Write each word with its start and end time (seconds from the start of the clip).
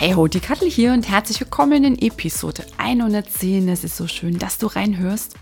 Hey 0.00 0.12
ho, 0.12 0.28
die 0.28 0.38
Kattel 0.38 0.70
hier 0.70 0.92
und 0.92 1.08
herzlich 1.08 1.40
willkommen 1.40 1.82
in 1.82 1.98
Episode 1.98 2.64
110. 2.76 3.68
Es 3.68 3.82
ist 3.82 3.96
so 3.96 4.06
schön, 4.06 4.38
dass 4.38 4.56
du 4.56 4.68
reinhörst. 4.68 5.34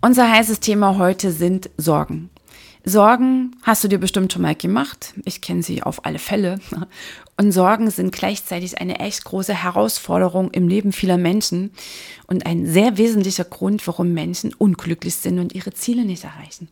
Unser 0.00 0.30
heißes 0.30 0.60
Thema 0.60 0.98
heute 0.98 1.32
sind 1.32 1.68
Sorgen. 1.76 2.30
Sorgen 2.84 3.56
hast 3.64 3.82
du 3.82 3.88
dir 3.88 3.98
bestimmt 3.98 4.32
schon 4.32 4.42
mal 4.42 4.54
gemacht. 4.54 5.14
Ich 5.24 5.40
kenne 5.40 5.64
sie 5.64 5.82
auf 5.82 6.04
alle 6.06 6.20
Fälle. 6.20 6.60
Und 7.38 7.50
Sorgen 7.50 7.90
sind 7.90 8.12
gleichzeitig 8.12 8.80
eine 8.80 9.00
echt 9.00 9.24
große 9.24 9.64
Herausforderung 9.64 10.52
im 10.52 10.68
Leben 10.68 10.92
vieler 10.92 11.18
Menschen 11.18 11.72
und 12.28 12.46
ein 12.46 12.68
sehr 12.68 12.98
wesentlicher 12.98 13.42
Grund, 13.42 13.84
warum 13.88 14.14
Menschen 14.14 14.54
unglücklich 14.54 15.16
sind 15.16 15.40
und 15.40 15.56
ihre 15.56 15.74
Ziele 15.74 16.04
nicht 16.04 16.22
erreichen. 16.22 16.68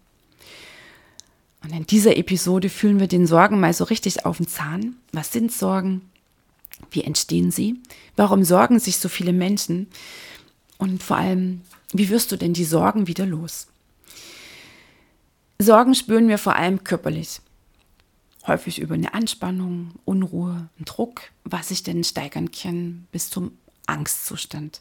Und 1.64 1.72
in 1.72 1.88
dieser 1.88 2.16
Episode 2.16 2.68
fühlen 2.68 3.00
wir 3.00 3.08
den 3.08 3.26
Sorgen 3.26 3.58
mal 3.58 3.74
so 3.74 3.82
richtig 3.82 4.24
auf 4.24 4.36
den 4.36 4.46
Zahn. 4.46 4.94
Was 5.10 5.32
sind 5.32 5.50
Sorgen? 5.50 6.02
Wie 6.90 7.04
entstehen 7.04 7.50
sie? 7.50 7.80
Warum 8.16 8.44
sorgen 8.44 8.78
sich 8.78 8.98
so 8.98 9.08
viele 9.08 9.32
Menschen? 9.32 9.88
Und 10.78 11.02
vor 11.02 11.16
allem, 11.16 11.62
wie 11.92 12.08
wirst 12.08 12.32
du 12.32 12.36
denn 12.36 12.54
die 12.54 12.64
Sorgen 12.64 13.06
wieder 13.06 13.26
los? 13.26 13.68
Sorgen 15.58 15.94
spüren 15.94 16.28
wir 16.28 16.38
vor 16.38 16.54
allem 16.54 16.84
körperlich. 16.84 17.40
Häufig 18.46 18.78
über 18.78 18.94
eine 18.94 19.12
Anspannung, 19.12 19.92
Unruhe, 20.04 20.68
Druck, 20.84 21.22
was 21.44 21.68
sich 21.68 21.82
denn 21.82 22.04
steigern 22.04 22.50
kann 22.52 23.06
bis 23.10 23.28
zum 23.28 23.58
Angstzustand. 23.86 24.80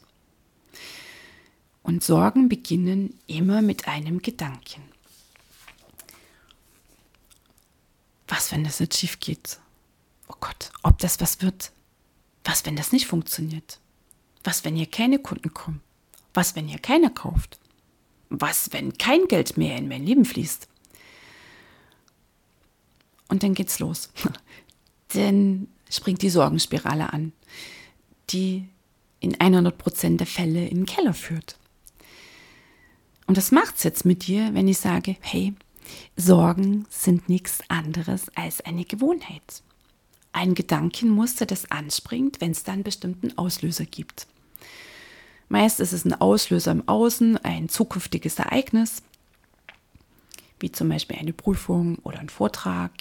Und 1.82 2.04
Sorgen 2.04 2.48
beginnen 2.48 3.18
immer 3.26 3.60
mit 3.60 3.88
einem 3.88 4.22
Gedanken. 4.22 4.82
Was, 8.28 8.52
wenn 8.52 8.62
das 8.62 8.78
jetzt 8.78 8.98
schief 8.98 9.20
geht? 9.20 9.58
Oh 10.28 10.36
Gott, 10.38 10.70
ob 10.82 10.98
das 10.98 11.20
was 11.20 11.40
wird? 11.42 11.72
Was, 12.48 12.64
wenn 12.64 12.76
das 12.76 12.92
nicht 12.92 13.06
funktioniert? 13.06 13.78
Was, 14.42 14.64
wenn 14.64 14.74
hier 14.74 14.86
keine 14.86 15.18
Kunden 15.18 15.52
kommen? 15.52 15.82
Was, 16.32 16.56
wenn 16.56 16.66
hier 16.66 16.78
keiner 16.78 17.10
kauft? 17.10 17.60
Was, 18.30 18.72
wenn 18.72 18.96
kein 18.96 19.28
Geld 19.28 19.58
mehr 19.58 19.76
in 19.76 19.86
mein 19.86 20.06
Leben 20.06 20.24
fließt? 20.24 20.66
Und 23.28 23.42
dann 23.42 23.52
geht's 23.52 23.80
los. 23.80 24.10
dann 25.08 25.68
springt 25.90 26.22
die 26.22 26.30
Sorgenspirale 26.30 27.12
an, 27.12 27.34
die 28.30 28.66
in 29.20 29.38
100 29.38 29.76
Prozent 29.76 30.20
der 30.20 30.26
Fälle 30.26 30.68
in 30.68 30.78
den 30.78 30.86
Keller 30.86 31.12
führt. 31.12 31.58
Und 33.26 33.36
das 33.36 33.52
macht's 33.52 33.82
jetzt 33.82 34.06
mit 34.06 34.26
dir, 34.26 34.54
wenn 34.54 34.68
ich 34.68 34.78
sage, 34.78 35.16
hey, 35.20 35.52
Sorgen 36.16 36.86
sind 36.88 37.28
nichts 37.28 37.60
anderes 37.68 38.30
als 38.34 38.62
eine 38.62 38.86
Gewohnheit 38.86 39.62
ein 40.32 40.54
Gedankenmuster, 40.54 41.46
das 41.46 41.70
anspringt, 41.70 42.40
wenn 42.40 42.52
es 42.52 42.64
dann 42.64 42.82
bestimmten 42.82 43.36
Auslöser 43.36 43.84
gibt. 43.84 44.26
Meist 45.48 45.80
ist 45.80 45.92
es 45.92 46.04
ein 46.04 46.14
Auslöser 46.14 46.72
im 46.72 46.86
Außen, 46.86 47.38
ein 47.38 47.68
zukünftiges 47.68 48.38
Ereignis, 48.38 49.02
wie 50.60 50.70
zum 50.70 50.88
Beispiel 50.88 51.16
eine 51.18 51.32
Prüfung 51.32 51.98
oder 52.00 52.18
ein 52.18 52.28
Vortrag 52.28 52.92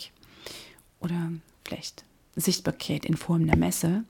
oder 0.99 1.31
vielleicht 1.65 2.05
Sichtbarkeit 2.35 3.05
in 3.05 3.17
Form 3.17 3.45
der 3.47 3.57
Messe. 3.57 4.05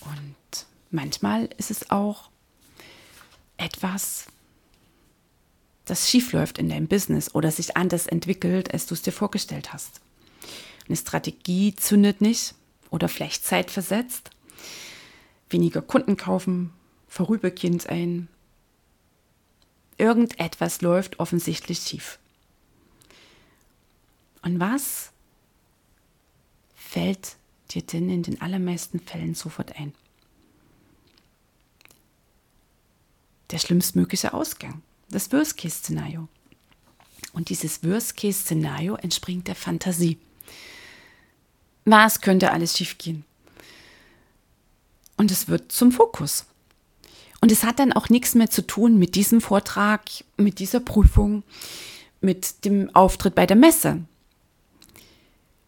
Und 0.00 0.66
manchmal 0.90 1.50
ist 1.58 1.70
es 1.70 1.90
auch 1.90 2.30
etwas, 3.56 4.26
das 5.84 6.08
schiefläuft 6.08 6.58
in 6.58 6.68
deinem 6.68 6.88
Business 6.88 7.34
oder 7.34 7.50
sich 7.50 7.76
anders 7.76 8.06
entwickelt, 8.06 8.72
als 8.72 8.86
du 8.86 8.94
es 8.94 9.02
dir 9.02 9.12
vorgestellt 9.12 9.72
hast. 9.72 10.00
Eine 10.86 10.96
Strategie 10.96 11.74
zündet 11.74 12.20
nicht 12.20 12.54
oder 12.90 13.08
vielleicht 13.08 13.44
zeitversetzt. 13.44 14.30
Weniger 15.50 15.82
Kunden 15.82 16.16
kaufen, 16.16 16.72
vorübergehend 17.08 17.88
ein. 17.88 18.28
Irgendetwas 19.98 20.80
läuft 20.82 21.20
offensichtlich 21.20 21.80
schief. 21.80 22.18
Und 24.42 24.58
was 24.58 25.12
fällt 26.74 27.36
dir 27.70 27.82
denn 27.82 28.10
in 28.10 28.22
den 28.22 28.40
allermeisten 28.40 29.00
Fällen 29.00 29.34
sofort 29.34 29.76
ein? 29.76 29.94
Der 33.50 33.58
schlimmstmögliche 33.58 34.34
Ausgang, 34.34 34.82
das 35.10 35.30
Worst-Case-Szenario. 35.30 36.28
Und 37.32 37.50
dieses 37.50 37.84
Worst-Case-Szenario 37.84 38.96
entspringt 38.96 39.46
der 39.46 39.54
Fantasie. 39.54 40.18
Was 41.84 42.20
könnte 42.20 42.52
alles 42.52 42.76
schiefgehen? 42.76 43.24
Und 45.16 45.30
es 45.30 45.48
wird 45.48 45.72
zum 45.72 45.92
Fokus. 45.92 46.46
Und 47.40 47.50
es 47.50 47.64
hat 47.64 47.80
dann 47.80 47.92
auch 47.92 48.08
nichts 48.08 48.34
mehr 48.34 48.50
zu 48.50 48.64
tun 48.64 48.98
mit 48.98 49.14
diesem 49.16 49.40
Vortrag, 49.40 50.02
mit 50.36 50.60
dieser 50.60 50.80
Prüfung, 50.80 51.42
mit 52.20 52.64
dem 52.64 52.94
Auftritt 52.94 53.34
bei 53.34 53.46
der 53.46 53.56
Messe. 53.56 54.00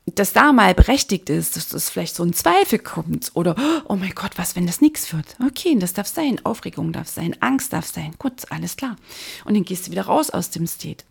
Dass 0.07 0.33
da 0.33 0.53
mal 0.53 0.75
berechtigt 0.75 1.31
ist, 1.31 1.57
dass 1.57 1.69
das 1.69 1.91
vielleicht 1.91 2.15
so 2.15 2.23
ein 2.23 2.33
Zweifel 2.33 2.79
kommt 2.79 3.33
oder, 3.35 3.57
oh 3.89 3.97
mein 3.97 4.15
Gott, 4.15 4.33
was, 4.37 4.55
wenn 4.55 4.67
das 4.67 4.81
nichts 4.81 5.13
wird? 5.13 5.37
Okay, 5.45 5.77
das 5.79 5.95
darf 5.95 6.07
sein, 6.07 6.41
Aufregung 6.45 6.93
darf 6.93 7.09
sein, 7.09 7.37
Angst 7.41 7.73
darf 7.73 7.87
sein, 7.87 8.15
gut, 8.19 8.51
alles 8.51 8.77
klar. 8.77 8.97
Und 9.45 9.55
dann 9.55 9.65
gehst 9.65 9.87
du 9.87 9.91
wieder 9.91 10.05
raus 10.05 10.31
aus 10.31 10.51
dem 10.51 10.67
State. 10.69 11.05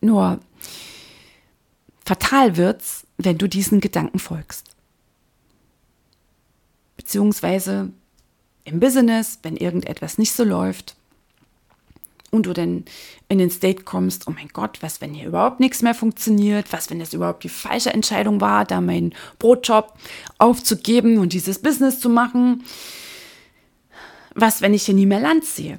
Nur 0.00 0.38
fatal 2.04 2.56
wird's, 2.56 3.06
wenn 3.16 3.38
du 3.38 3.48
diesen 3.48 3.80
Gedanken 3.80 4.18
folgst. 4.18 4.74
Beziehungsweise 6.96 7.90
im 8.64 8.80
Business, 8.80 9.38
wenn 9.42 9.56
irgendetwas 9.56 10.18
nicht 10.18 10.32
so 10.32 10.44
läuft 10.44 10.96
und 12.30 12.46
du 12.46 12.52
dann 12.52 12.84
in 13.28 13.38
den 13.38 13.50
State 13.50 13.84
kommst, 13.84 14.26
oh 14.26 14.32
mein 14.32 14.48
Gott, 14.48 14.78
was, 14.82 15.00
wenn 15.00 15.14
hier 15.14 15.28
überhaupt 15.28 15.60
nichts 15.60 15.82
mehr 15.82 15.94
funktioniert, 15.94 16.72
was, 16.72 16.90
wenn 16.90 16.98
das 16.98 17.12
überhaupt 17.12 17.44
die 17.44 17.48
falsche 17.48 17.92
Entscheidung 17.92 18.40
war, 18.40 18.64
da 18.64 18.80
meinen 18.80 19.14
Brotjob 19.38 19.92
aufzugeben 20.38 21.18
und 21.18 21.32
dieses 21.32 21.60
Business 21.60 22.00
zu 22.00 22.08
machen, 22.08 22.64
was, 24.34 24.62
wenn 24.62 24.74
ich 24.74 24.84
hier 24.84 24.94
nie 24.94 25.06
mehr 25.06 25.20
Land 25.20 25.44
sehe. 25.44 25.78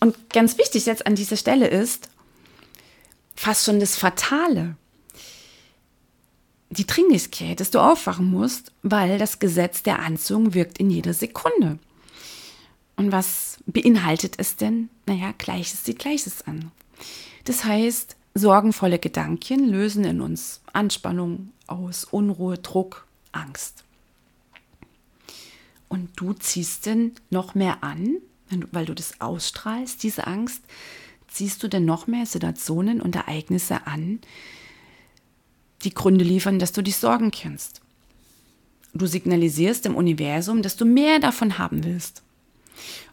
Und 0.00 0.30
ganz 0.30 0.58
wichtig 0.58 0.86
jetzt 0.86 1.06
an 1.06 1.16
dieser 1.16 1.36
Stelle 1.36 1.66
ist, 1.66 2.08
fast 3.38 3.64
schon 3.64 3.78
das 3.78 3.96
Fatale. 3.96 4.76
Die 6.70 6.86
Dringlichkeit, 6.86 7.60
dass 7.60 7.70
du 7.70 7.78
aufwachen 7.78 8.28
musst, 8.30 8.72
weil 8.82 9.16
das 9.16 9.38
Gesetz 9.38 9.82
der 9.82 10.00
Anziehung 10.00 10.54
wirkt 10.54 10.78
in 10.78 10.90
jeder 10.90 11.14
Sekunde. 11.14 11.78
Und 12.96 13.12
was 13.12 13.58
beinhaltet 13.64 14.34
es 14.38 14.56
denn? 14.56 14.90
Naja, 15.06 15.32
Gleiches 15.38 15.84
sieht 15.84 16.00
Gleiches 16.00 16.46
an. 16.46 16.72
Das 17.44 17.64
heißt, 17.64 18.16
sorgenvolle 18.34 18.98
Gedanken 18.98 19.68
lösen 19.68 20.04
in 20.04 20.20
uns 20.20 20.60
Anspannung 20.72 21.52
aus, 21.68 22.04
Unruhe, 22.04 22.58
Druck, 22.58 23.06
Angst. 23.30 23.84
Und 25.88 26.10
du 26.16 26.32
ziehst 26.32 26.86
denn 26.86 27.12
noch 27.30 27.54
mehr 27.54 27.84
an, 27.84 28.16
weil 28.72 28.84
du 28.84 28.94
das 28.94 29.20
ausstrahlst, 29.20 30.02
diese 30.02 30.26
Angst, 30.26 30.62
ziehst 31.38 31.62
du 31.62 31.68
denn 31.68 31.84
noch 31.84 32.08
mehr 32.08 32.26
Situationen 32.26 33.00
und 33.00 33.14
Ereignisse 33.14 33.86
an, 33.86 34.18
die 35.84 35.94
Gründe 35.94 36.24
liefern, 36.24 36.58
dass 36.58 36.72
du 36.72 36.82
dich 36.82 36.96
Sorgen 36.96 37.30
kennst. 37.30 37.80
Du 38.92 39.06
signalisierst 39.06 39.84
dem 39.84 39.94
Universum, 39.94 40.62
dass 40.62 40.76
du 40.76 40.84
mehr 40.84 41.20
davon 41.20 41.58
haben 41.58 41.84
willst. 41.84 42.22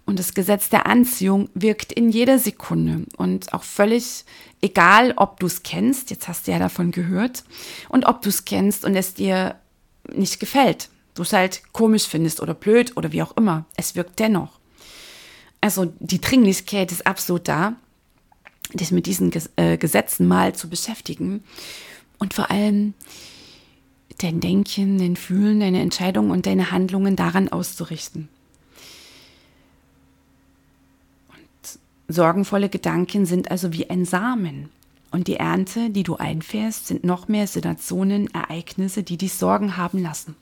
Und 0.07 0.17
das 0.17 0.33
Gesetz 0.33 0.69
der 0.69 0.87
Anziehung 0.87 1.49
wirkt 1.53 1.91
in 1.91 2.09
jeder 2.09 2.39
Sekunde 2.39 3.05
und 3.17 3.53
auch 3.53 3.63
völlig 3.63 4.25
egal, 4.61 5.13
ob 5.17 5.39
du 5.39 5.45
es 5.45 5.61
kennst, 5.61 6.09
jetzt 6.09 6.27
hast 6.27 6.47
du 6.47 6.51
ja 6.51 6.57
davon 6.57 6.89
gehört, 6.91 7.43
und 7.89 8.05
ob 8.05 8.23
du 8.23 8.29
es 8.29 8.43
kennst 8.43 8.85
und 8.85 8.95
es 8.95 9.13
dir 9.13 9.55
nicht 10.11 10.39
gefällt, 10.39 10.89
du 11.13 11.21
es 11.21 11.33
halt 11.33 11.61
komisch 11.73 12.07
findest 12.07 12.41
oder 12.41 12.55
blöd 12.55 12.97
oder 12.97 13.11
wie 13.11 13.21
auch 13.21 13.37
immer, 13.37 13.65
es 13.75 13.95
wirkt 13.95 14.17
dennoch. 14.17 14.59
Also 15.61 15.93
die 15.99 16.21
Dringlichkeit 16.21 16.91
ist 16.91 17.05
absolut 17.05 17.47
da, 17.47 17.75
dich 18.73 18.91
mit 18.91 19.05
diesen 19.05 19.31
äh, 19.55 19.77
Gesetzen 19.77 20.27
mal 20.27 20.55
zu 20.55 20.69
beschäftigen 20.69 21.43
und 22.17 22.33
vor 22.33 22.49
allem 22.49 22.93
dein 24.19 24.39
Denken, 24.39 24.97
dein 24.97 25.15
Fühlen, 25.15 25.59
deine 25.59 25.81
Entscheidungen 25.81 26.31
und 26.31 26.45
deine 26.45 26.71
Handlungen 26.71 27.15
daran 27.15 27.49
auszurichten. 27.49 28.29
Und 31.29 31.79
sorgenvolle 32.07 32.69
Gedanken 32.69 33.25
sind 33.25 33.51
also 33.51 33.73
wie 33.73 33.89
ein 33.89 34.05
Samen. 34.05 34.69
Und 35.11 35.27
die 35.27 35.37
Ernte, 35.37 35.89
die 35.89 36.03
du 36.03 36.15
einfährst, 36.15 36.87
sind 36.87 37.03
noch 37.03 37.27
mehr 37.27 37.47
Situationen, 37.47 38.33
Ereignisse, 38.33 39.03
die 39.03 39.17
dich 39.17 39.33
Sorgen 39.33 39.77
haben 39.77 40.01
lassen. 40.01 40.35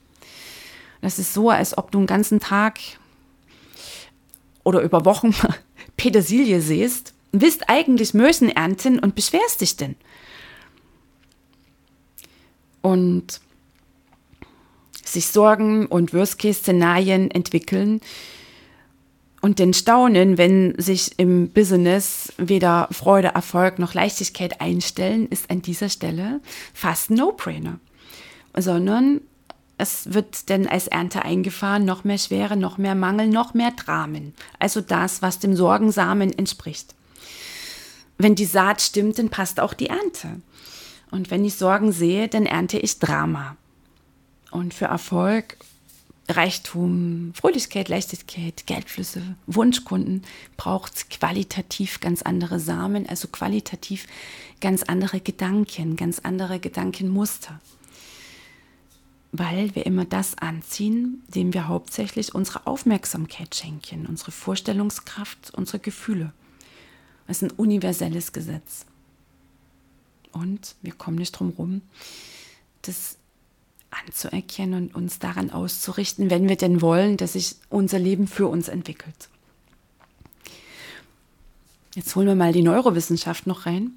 Das 1.02 1.20
ist 1.20 1.34
so, 1.34 1.50
als 1.50 1.78
ob 1.78 1.92
du 1.92 2.00
einen 2.00 2.08
ganzen 2.08 2.40
Tag 2.40 2.80
oder 4.64 4.82
über 4.82 5.06
Wochen 5.06 5.36
Petersilie 5.98 6.62
siehst, 6.62 7.14
willst 7.34 7.68
eigentlich 7.68 8.14
Mösen 8.14 8.50
ernten 8.50 9.00
und 9.00 9.16
beschwerst 9.16 9.60
dich 9.60 9.76
denn. 9.76 9.96
Und 12.82 13.42
sich 15.04 15.28
Sorgen 15.28 15.86
und 15.88 16.14
Worst-Case-Szenarien 16.14 17.30
entwickeln 17.30 18.00
und 19.42 19.60
den 19.60 19.74
Staunen, 19.74 20.38
wenn 20.38 20.74
sich 20.78 21.20
im 21.20 21.50
Business 21.50 22.32
weder 22.38 22.88
Freude, 22.92 23.30
Erfolg 23.30 23.78
noch 23.78 23.94
Leichtigkeit 23.94 24.62
einstellen, 24.62 25.28
ist 25.28 25.50
an 25.52 25.62
dieser 25.62 25.90
Stelle 25.90 26.40
fast 26.74 27.12
No-Brainer. 27.12 27.80
Sondern 28.56 29.20
es 29.78 30.14
wird 30.14 30.48
denn 30.48 30.66
als 30.68 30.88
Ernte 30.88 31.26
eingefahren, 31.26 31.84
noch 31.84 32.06
mehr 32.06 32.20
Schwere, 32.20 32.56
noch 32.56 32.78
mehr 32.78 32.96
Mangel, 32.96 33.28
noch 33.28 33.54
mehr 33.54 33.72
Dramen. 33.72 34.34
Also 34.60 34.80
das, 34.80 35.22
was 35.22 35.40
dem 35.40 35.58
Sorgensamen 35.58 36.32
entspricht. 36.32 36.96
Wenn 38.18 38.36
die 38.36 38.46
Saat 38.46 38.82
stimmt, 38.82 39.20
dann 39.20 39.30
passt 39.30 39.60
auch 39.60 39.74
die 39.74 39.88
Ernte. 39.88 40.42
Und 41.12 41.32
wenn 41.32 41.46
ich 41.46 41.56
Sorgen 41.56 41.92
sehe, 41.92 42.28
dann 42.28 42.46
ernte 42.46 42.80
ich 42.80 43.00
Drama. 43.00 43.56
Und 44.52 44.74
für 44.74 44.86
Erfolg, 44.86 45.58
Reichtum, 46.30 47.34
Fröhlichkeit, 47.36 47.90
Leichtigkeit, 47.90 48.66
Geldflüsse, 48.66 49.22
Wunschkunden 49.46 50.24
braucht 50.58 50.96
es 50.96 51.10
qualitativ 51.10 52.00
ganz 52.00 52.22
andere 52.22 52.60
Samen, 52.60 53.08
also 53.10 53.28
qualitativ 53.28 54.08
ganz 54.62 54.84
andere 54.84 55.20
Gedanken, 55.20 55.96
ganz 55.96 56.20
andere 56.20 56.60
Gedankenmuster 56.60 57.60
weil 59.34 59.74
wir 59.74 59.88
immer 59.88 60.06
das 60.06 60.38
anziehen, 60.38 61.24
dem 61.28 61.54
wir 61.56 61.68
hauptsächlich 61.68 62.36
unsere 62.36 62.68
Aufmerksamkeit 62.68 63.56
schenken, 63.56 64.06
unsere 64.06 64.32
Vorstellungskraft, 64.32 65.52
unsere 65.56 65.80
Gefühle. 65.80 66.32
Es 67.28 67.42
ist 67.42 67.52
ein 67.52 67.56
universelles 67.58 68.34
Gesetz. 68.34 68.86
Und 70.32 70.76
wir 70.82 70.94
kommen 70.94 71.18
nicht 71.18 71.32
drum 71.32 71.52
herum, 71.52 71.82
das 72.82 73.18
anzuerkennen 73.92 74.86
und 74.86 74.96
uns 74.96 75.20
daran 75.20 75.52
auszurichten, 75.52 76.30
wenn 76.30 76.50
wir 76.50 76.56
denn 76.56 76.82
wollen, 76.82 77.18
dass 77.18 77.34
sich 77.34 77.56
unser 77.70 78.00
Leben 78.00 78.28
für 78.28 78.48
uns 78.48 78.68
entwickelt. 78.68 79.30
Jetzt 81.94 82.16
holen 82.16 82.28
wir 82.28 82.36
mal 82.36 82.54
die 82.54 82.64
Neurowissenschaft 82.64 83.46
noch 83.46 83.68
rein. 83.68 83.92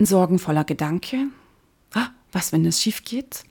Ein 0.00 0.06
sorgenvoller 0.06 0.64
Gedanke. 0.64 1.26
Ah, 1.92 2.08
was, 2.32 2.52
wenn 2.52 2.64
es 2.64 2.80
schief 2.80 3.04
geht? 3.04 3.44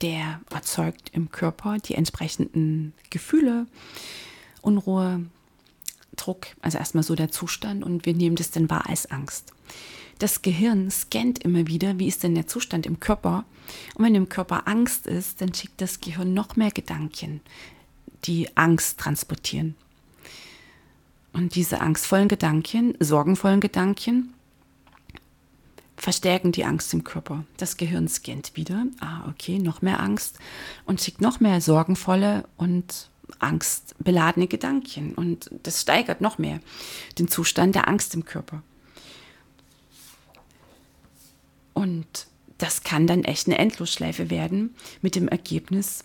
der 0.00 0.40
erzeugt 0.50 1.10
im 1.12 1.30
Körper 1.30 1.78
die 1.78 1.94
entsprechenden 1.94 2.94
Gefühle, 3.10 3.66
Unruhe, 4.62 5.24
Druck, 6.20 6.48
also 6.60 6.78
erstmal 6.78 7.04
so 7.04 7.14
der 7.14 7.30
Zustand 7.30 7.84
und 7.84 8.06
wir 8.06 8.14
nehmen 8.14 8.36
das 8.36 8.50
dann 8.50 8.70
wahr 8.70 8.88
als 8.88 9.10
Angst. 9.10 9.52
Das 10.18 10.42
Gehirn 10.42 10.90
scannt 10.90 11.42
immer 11.42 11.66
wieder, 11.66 11.98
wie 11.98 12.06
ist 12.06 12.22
denn 12.22 12.34
der 12.34 12.46
Zustand 12.46 12.84
im 12.84 13.00
Körper. 13.00 13.44
Und 13.94 14.04
wenn 14.04 14.14
im 14.14 14.28
Körper 14.28 14.68
Angst 14.68 15.06
ist, 15.06 15.40
dann 15.40 15.54
schickt 15.54 15.80
das 15.80 16.00
Gehirn 16.00 16.34
noch 16.34 16.56
mehr 16.56 16.70
Gedanken, 16.70 17.40
die 18.24 18.54
Angst 18.56 18.98
transportieren. 18.98 19.76
Und 21.32 21.54
diese 21.54 21.80
angstvollen 21.80 22.28
Gedanken, 22.28 22.94
sorgenvollen 23.00 23.60
Gedanken, 23.60 24.34
verstärken 25.96 26.52
die 26.52 26.64
Angst 26.64 26.92
im 26.92 27.04
Körper. 27.04 27.44
Das 27.56 27.76
Gehirn 27.76 28.08
scannt 28.08 28.56
wieder, 28.56 28.86
ah, 29.00 29.28
okay, 29.28 29.58
noch 29.58 29.80
mehr 29.80 30.00
Angst 30.00 30.38
und 30.86 31.00
schickt 31.00 31.20
noch 31.20 31.40
mehr 31.40 31.60
sorgenvolle 31.60 32.44
und 32.56 33.10
angstbeladene 33.38 34.46
Gedanken. 34.46 35.14
Und 35.14 35.50
das 35.62 35.80
steigert 35.80 36.20
noch 36.20 36.38
mehr 36.38 36.60
den 37.18 37.28
Zustand 37.28 37.74
der 37.74 37.88
Angst 37.88 38.14
im 38.14 38.24
Körper. 38.24 38.62
Und 41.74 42.26
das 42.58 42.82
kann 42.82 43.06
dann 43.06 43.24
echt 43.24 43.46
eine 43.46 43.58
Endlosschleife 43.58 44.28
werden 44.30 44.74
mit 45.00 45.14
dem 45.14 45.28
Ergebnis, 45.28 46.04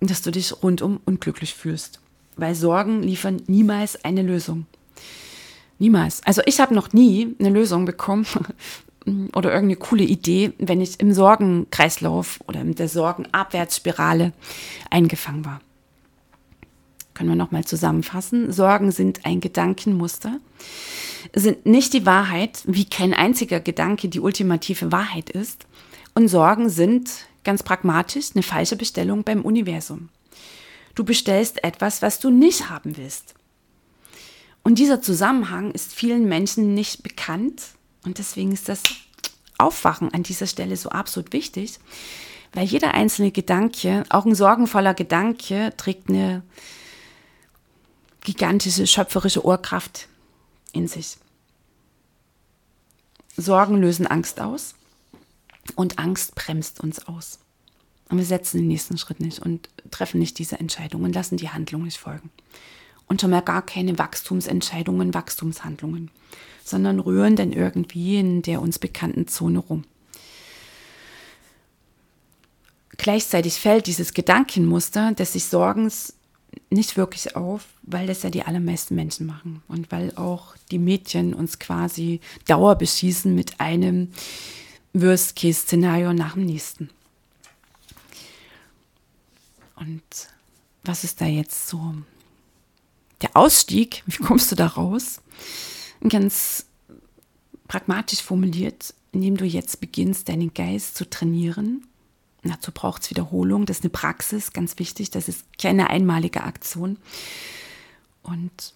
dass 0.00 0.22
du 0.22 0.30
dich 0.30 0.62
rundum 0.62 1.00
unglücklich 1.04 1.54
fühlst. 1.54 2.00
Weil 2.36 2.54
Sorgen 2.54 3.02
liefern 3.02 3.42
niemals 3.48 4.04
eine 4.04 4.22
Lösung. 4.22 4.66
Niemals. 5.78 6.22
Also 6.24 6.42
ich 6.46 6.60
habe 6.60 6.74
noch 6.74 6.92
nie 6.92 7.34
eine 7.38 7.50
Lösung 7.50 7.84
bekommen 7.84 8.26
oder 9.34 9.52
irgendeine 9.52 9.76
coole 9.76 10.04
Idee, 10.04 10.52
wenn 10.58 10.80
ich 10.80 11.00
im 11.00 11.12
Sorgenkreislauf 11.12 12.40
oder 12.46 12.60
in 12.60 12.74
der 12.74 12.88
Sorgenabwärtsspirale 12.88 14.32
eingefangen 14.90 15.44
war. 15.44 15.60
Können 17.20 17.32
wir 17.32 17.36
nochmal 17.36 17.66
zusammenfassen. 17.66 18.50
Sorgen 18.50 18.92
sind 18.92 19.26
ein 19.26 19.42
Gedankenmuster, 19.42 20.40
sind 21.34 21.66
nicht 21.66 21.92
die 21.92 22.06
Wahrheit, 22.06 22.62
wie 22.64 22.86
kein 22.86 23.12
einziger 23.12 23.60
Gedanke 23.60 24.08
die 24.08 24.20
ultimative 24.20 24.90
Wahrheit 24.90 25.28
ist. 25.28 25.66
Und 26.14 26.28
Sorgen 26.28 26.70
sind 26.70 27.10
ganz 27.44 27.62
pragmatisch 27.62 28.28
eine 28.32 28.42
falsche 28.42 28.76
Bestellung 28.76 29.22
beim 29.22 29.42
Universum. 29.42 30.08
Du 30.94 31.04
bestellst 31.04 31.62
etwas, 31.62 32.00
was 32.00 32.20
du 32.20 32.30
nicht 32.30 32.70
haben 32.70 32.96
willst. 32.96 33.34
Und 34.62 34.78
dieser 34.78 35.02
Zusammenhang 35.02 35.72
ist 35.72 35.92
vielen 35.92 36.26
Menschen 36.26 36.72
nicht 36.72 37.02
bekannt 37.02 37.64
und 38.02 38.16
deswegen 38.16 38.52
ist 38.52 38.70
das 38.70 38.82
Aufwachen 39.58 40.14
an 40.14 40.22
dieser 40.22 40.46
Stelle 40.46 40.74
so 40.78 40.88
absolut 40.88 41.34
wichtig, 41.34 41.80
weil 42.54 42.64
jeder 42.64 42.94
einzelne 42.94 43.30
Gedanke, 43.30 44.04
auch 44.08 44.24
ein 44.24 44.34
sorgenvoller 44.34 44.94
Gedanke, 44.94 45.74
trägt 45.76 46.08
eine 46.08 46.42
gigantische 48.22 48.86
schöpferische 48.86 49.44
Ohrkraft 49.44 50.08
in 50.72 50.88
sich. 50.88 51.16
Sorgen 53.36 53.80
lösen 53.80 54.06
Angst 54.06 54.40
aus 54.40 54.74
und 55.76 55.98
Angst 55.98 56.34
bremst 56.34 56.80
uns 56.80 57.06
aus. 57.06 57.38
Und 58.08 58.18
wir 58.18 58.24
setzen 58.24 58.58
den 58.58 58.68
nächsten 58.68 58.98
Schritt 58.98 59.20
nicht 59.20 59.38
und 59.38 59.68
treffen 59.90 60.18
nicht 60.18 60.38
diese 60.38 60.58
Entscheidung 60.58 61.04
und 61.04 61.14
lassen 61.14 61.36
die 61.36 61.50
Handlung 61.50 61.84
nicht 61.84 61.98
folgen 61.98 62.30
und 63.10 63.20
schon 63.20 63.30
mal 63.30 63.42
gar 63.42 63.62
keine 63.62 63.98
Wachstumsentscheidungen, 63.98 65.12
Wachstumshandlungen, 65.14 66.12
sondern 66.64 67.00
rühren 67.00 67.34
dann 67.34 67.52
irgendwie 67.52 68.18
in 68.18 68.42
der 68.42 68.62
uns 68.62 68.78
bekannten 68.78 69.26
Zone 69.26 69.58
rum. 69.58 69.82
Gleichzeitig 72.96 73.54
fällt 73.54 73.88
dieses 73.88 74.14
Gedankenmuster 74.14 75.12
des 75.12 75.32
sich 75.32 75.46
Sorgens 75.46 76.14
nicht 76.70 76.96
wirklich 76.96 77.36
auf, 77.36 77.66
weil 77.82 78.06
das 78.06 78.22
ja 78.22 78.30
die 78.30 78.42
allermeisten 78.42 78.94
Menschen 78.94 79.26
machen 79.26 79.62
und 79.68 79.90
weil 79.90 80.14
auch 80.16 80.54
die 80.70 80.78
Mädchen 80.78 81.34
uns 81.34 81.58
quasi 81.58 82.20
Dauer 82.46 82.76
beschießen 82.76 83.34
mit 83.34 83.60
einem 83.60 84.08
Worst-Case-Szenario 84.92 86.12
nach 86.12 86.34
dem 86.34 86.46
nächsten. 86.46 86.90
Und 89.76 90.02
was 90.84 91.04
ist 91.04 91.20
da 91.20 91.26
jetzt 91.26 91.68
so 91.68 91.94
der 93.22 93.36
Ausstieg, 93.36 94.02
wie 94.06 94.16
kommst 94.18 94.50
du 94.50 94.56
da 94.56 94.66
raus? 94.66 95.20
Ganz 96.08 96.66
pragmatisch 97.68 98.22
formuliert, 98.22 98.94
indem 99.12 99.36
du 99.36 99.44
jetzt 99.44 99.80
beginnst, 99.80 100.28
deinen 100.28 100.54
Geist 100.54 100.96
zu 100.96 101.08
trainieren. 101.08 101.86
Dazu 102.42 102.72
braucht 102.72 103.02
es 103.02 103.10
Wiederholung, 103.10 103.66
das 103.66 103.78
ist 103.78 103.84
eine 103.84 103.90
Praxis, 103.90 104.52
ganz 104.52 104.78
wichtig, 104.78 105.10
das 105.10 105.28
ist 105.28 105.44
keine 105.58 105.90
einmalige 105.90 106.42
Aktion. 106.42 106.96
Und 108.22 108.74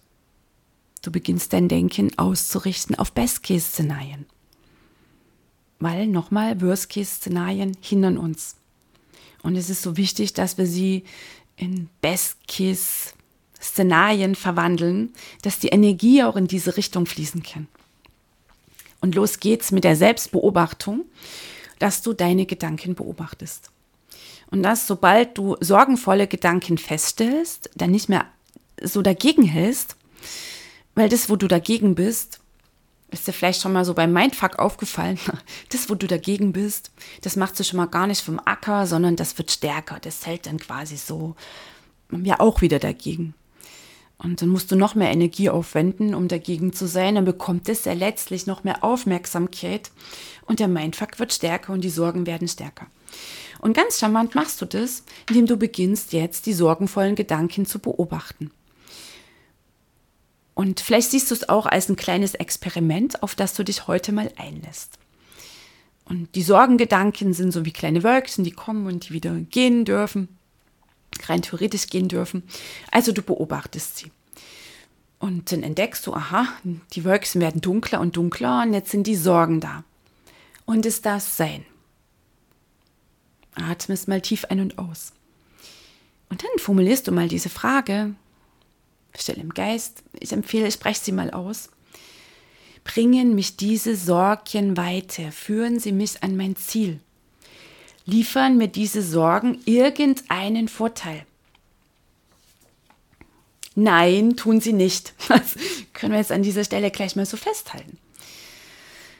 du 1.01 1.11
beginnst 1.11 1.53
dein 1.53 1.67
Denken 1.67 2.15
auszurichten 2.17 2.95
auf 2.95 3.11
Best-Case-Szenarien. 3.11 4.25
Weil 5.79 6.07
nochmal, 6.07 6.61
Worst-Case-Szenarien 6.61 7.75
hindern 7.81 8.17
uns. 8.17 8.55
Und 9.41 9.55
es 9.55 9.69
ist 9.69 9.81
so 9.81 9.97
wichtig, 9.97 10.33
dass 10.33 10.57
wir 10.57 10.67
sie 10.67 11.03
in 11.57 11.89
Best-Case 12.01 13.13
Szenarien 13.61 14.35
verwandeln, 14.35 15.13
dass 15.41 15.59
die 15.59 15.69
Energie 15.69 16.23
auch 16.23 16.35
in 16.35 16.47
diese 16.47 16.77
Richtung 16.77 17.05
fließen 17.05 17.43
kann. 17.43 17.67
Und 19.01 19.15
los 19.15 19.39
geht's 19.39 19.71
mit 19.71 19.83
der 19.83 19.95
Selbstbeobachtung, 19.95 21.05
dass 21.79 22.01
du 22.01 22.13
deine 22.13 22.45
Gedanken 22.45 22.95
beobachtest. 22.95 23.71
Und 24.51 24.63
dass, 24.63 24.87
sobald 24.87 25.37
du 25.37 25.57
sorgenvolle 25.59 26.27
Gedanken 26.27 26.77
feststellst, 26.77 27.69
dann 27.75 27.91
nicht 27.91 28.09
mehr 28.09 28.25
so 28.81 29.01
dagegen 29.01 29.43
hältst, 29.43 29.95
weil 30.93 31.09
das, 31.09 31.29
wo 31.29 31.35
du 31.35 31.47
dagegen 31.47 31.95
bist, 31.95 32.39
ist 33.11 33.27
dir 33.27 33.33
vielleicht 33.33 33.61
schon 33.61 33.73
mal 33.73 33.85
so 33.85 33.93
beim 33.93 34.13
Mindfuck 34.13 34.59
aufgefallen, 34.59 35.19
das, 35.69 35.89
wo 35.89 35.95
du 35.95 36.07
dagegen 36.07 36.53
bist, 36.53 36.91
das 37.21 37.35
macht 37.35 37.55
sich 37.55 37.67
schon 37.67 37.77
mal 37.77 37.85
gar 37.87 38.07
nicht 38.07 38.21
vom 38.21 38.39
Acker, 38.43 38.87
sondern 38.87 39.15
das 39.15 39.37
wird 39.37 39.51
stärker. 39.51 39.99
Das 40.01 40.25
hält 40.25 40.45
dann 40.45 40.57
quasi 40.57 40.97
so, 40.97 41.35
ja, 42.11 42.39
auch 42.39 42.61
wieder 42.61 42.79
dagegen. 42.79 43.33
Und 44.17 44.41
dann 44.41 44.49
musst 44.49 44.71
du 44.71 44.75
noch 44.75 44.95
mehr 44.95 45.11
Energie 45.11 45.49
aufwenden, 45.49 46.15
um 46.15 46.27
dagegen 46.27 46.73
zu 46.73 46.87
sein. 46.87 47.15
Dann 47.15 47.25
bekommt 47.25 47.67
es 47.67 47.85
ja 47.85 47.93
letztlich 47.93 48.47
noch 48.47 48.63
mehr 48.63 48.83
Aufmerksamkeit 48.83 49.91
und 50.45 50.59
der 50.59 50.67
Mindfuck 50.67 51.19
wird 51.19 51.33
stärker 51.33 51.73
und 51.73 51.83
die 51.83 51.89
Sorgen 51.89 52.25
werden 52.25 52.47
stärker. 52.47 52.87
Und 53.59 53.75
ganz 53.75 53.99
charmant 53.99 54.35
machst 54.35 54.61
du 54.61 54.65
das, 54.65 55.03
indem 55.29 55.47
du 55.47 55.57
beginnst 55.57 56.13
jetzt 56.13 56.45
die 56.45 56.53
sorgenvollen 56.53 57.15
Gedanken 57.15 57.65
zu 57.65 57.79
beobachten. 57.79 58.51
Und 60.53 60.79
vielleicht 60.79 61.11
siehst 61.11 61.31
du 61.31 61.35
es 61.35 61.49
auch 61.49 61.65
als 61.65 61.89
ein 61.89 61.97
kleines 61.97 62.33
Experiment, 62.33 63.21
auf 63.21 63.35
das 63.35 63.53
du 63.53 63.63
dich 63.63 63.87
heute 63.87 64.13
mal 64.13 64.31
einlässt. 64.37 64.97
Und 66.05 66.33
die 66.35 66.43
Sorgengedanken 66.43 67.33
sind 67.33 67.51
so 67.51 67.65
wie 67.65 67.73
kleine 67.73 68.03
Wölkchen, 68.03 68.43
die 68.43 68.51
kommen 68.51 68.87
und 68.87 69.09
die 69.09 69.13
wieder 69.13 69.33
gehen 69.33 69.83
dürfen, 69.83 70.34
rein 71.27 71.41
theoretisch 71.41 71.87
gehen 71.87 72.07
dürfen. 72.07 72.43
Also 72.91 73.11
du 73.11 73.21
beobachtest 73.21 73.97
sie. 73.97 74.11
Und 75.19 75.51
dann 75.51 75.63
entdeckst 75.63 76.05
du, 76.05 76.13
aha, 76.13 76.47
die 76.93 77.03
Wölkchen 77.03 77.41
werden 77.41 77.61
dunkler 77.61 77.99
und 77.99 78.17
dunkler 78.17 78.63
und 78.63 78.73
jetzt 78.73 78.91
sind 78.91 79.07
die 79.07 79.15
Sorgen 79.15 79.59
da. 79.59 79.83
Und 80.65 80.85
es 80.85 81.01
darf 81.01 81.23
sein. 81.23 81.65
Atmest 83.55 84.07
mal 84.07 84.21
tief 84.21 84.45
ein 84.45 84.59
und 84.59 84.77
aus. 84.77 85.13
Und 86.29 86.43
dann 86.43 86.59
formulierst 86.59 87.07
du 87.07 87.11
mal 87.11 87.27
diese 87.27 87.49
Frage, 87.49 88.13
still 89.15 89.37
im 89.37 89.53
Geist, 89.53 90.03
ich 90.19 90.33
empfehle, 90.33 90.67
ich 90.67 90.73
spreche 90.73 91.01
sie 91.01 91.11
mal 91.11 91.31
aus. 91.31 91.69
Bringen 92.83 93.33
mich 93.33 93.57
diese 93.57 93.95
Sorgen 93.95 94.77
weiter, 94.77 95.31
führen 95.31 95.79
sie 95.79 95.91
mich 95.91 96.21
an 96.23 96.35
mein 96.35 96.55
Ziel. 96.55 96.99
Liefern 98.05 98.57
mir 98.57 98.67
diese 98.67 99.01
Sorgen 99.01 99.59
irgendeinen 99.65 100.67
Vorteil. 100.67 101.25
Nein, 103.75 104.37
tun 104.37 104.61
sie 104.61 104.73
nicht. 104.73 105.13
Das 105.27 105.55
können 105.93 106.11
wir 106.11 106.19
jetzt 106.19 106.31
an 106.31 106.43
dieser 106.43 106.63
Stelle 106.63 106.91
gleich 106.91 107.15
mal 107.15 107.25
so 107.25 107.37
festhalten. 107.37 107.97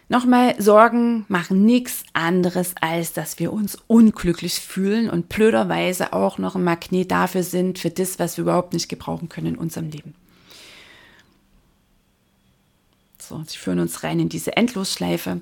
Nochmal, 0.08 0.62
Sorgen 0.62 1.26
machen 1.30 1.66
nichts 1.66 2.04
anderes, 2.14 2.76
als 2.80 3.14
dass 3.14 3.40
wir 3.40 3.52
uns 3.52 3.78
unglücklich 3.88 4.54
fühlen 4.60 5.10
und 5.10 5.30
blöderweise 5.30 6.14
auch 6.14 6.38
noch 6.38 6.56
ein 6.56 6.64
Magnet 6.64 7.10
dafür 7.10 7.42
sind, 7.42 7.80
für 7.80 7.90
das, 7.90 8.20
was 8.20 8.38
wir 8.38 8.44
überhaupt 8.44 8.74
nicht 8.74 8.88
gebrauchen 8.88 9.30
können 9.30 9.48
in 9.48 9.58
unserem 9.58 9.90
Leben. 9.90 10.14
So, 13.28 13.44
sie 13.48 13.58
führen 13.58 13.80
uns 13.80 14.04
rein 14.04 14.20
in 14.20 14.30
diese 14.30 14.56
Endlosschleife 14.56 15.42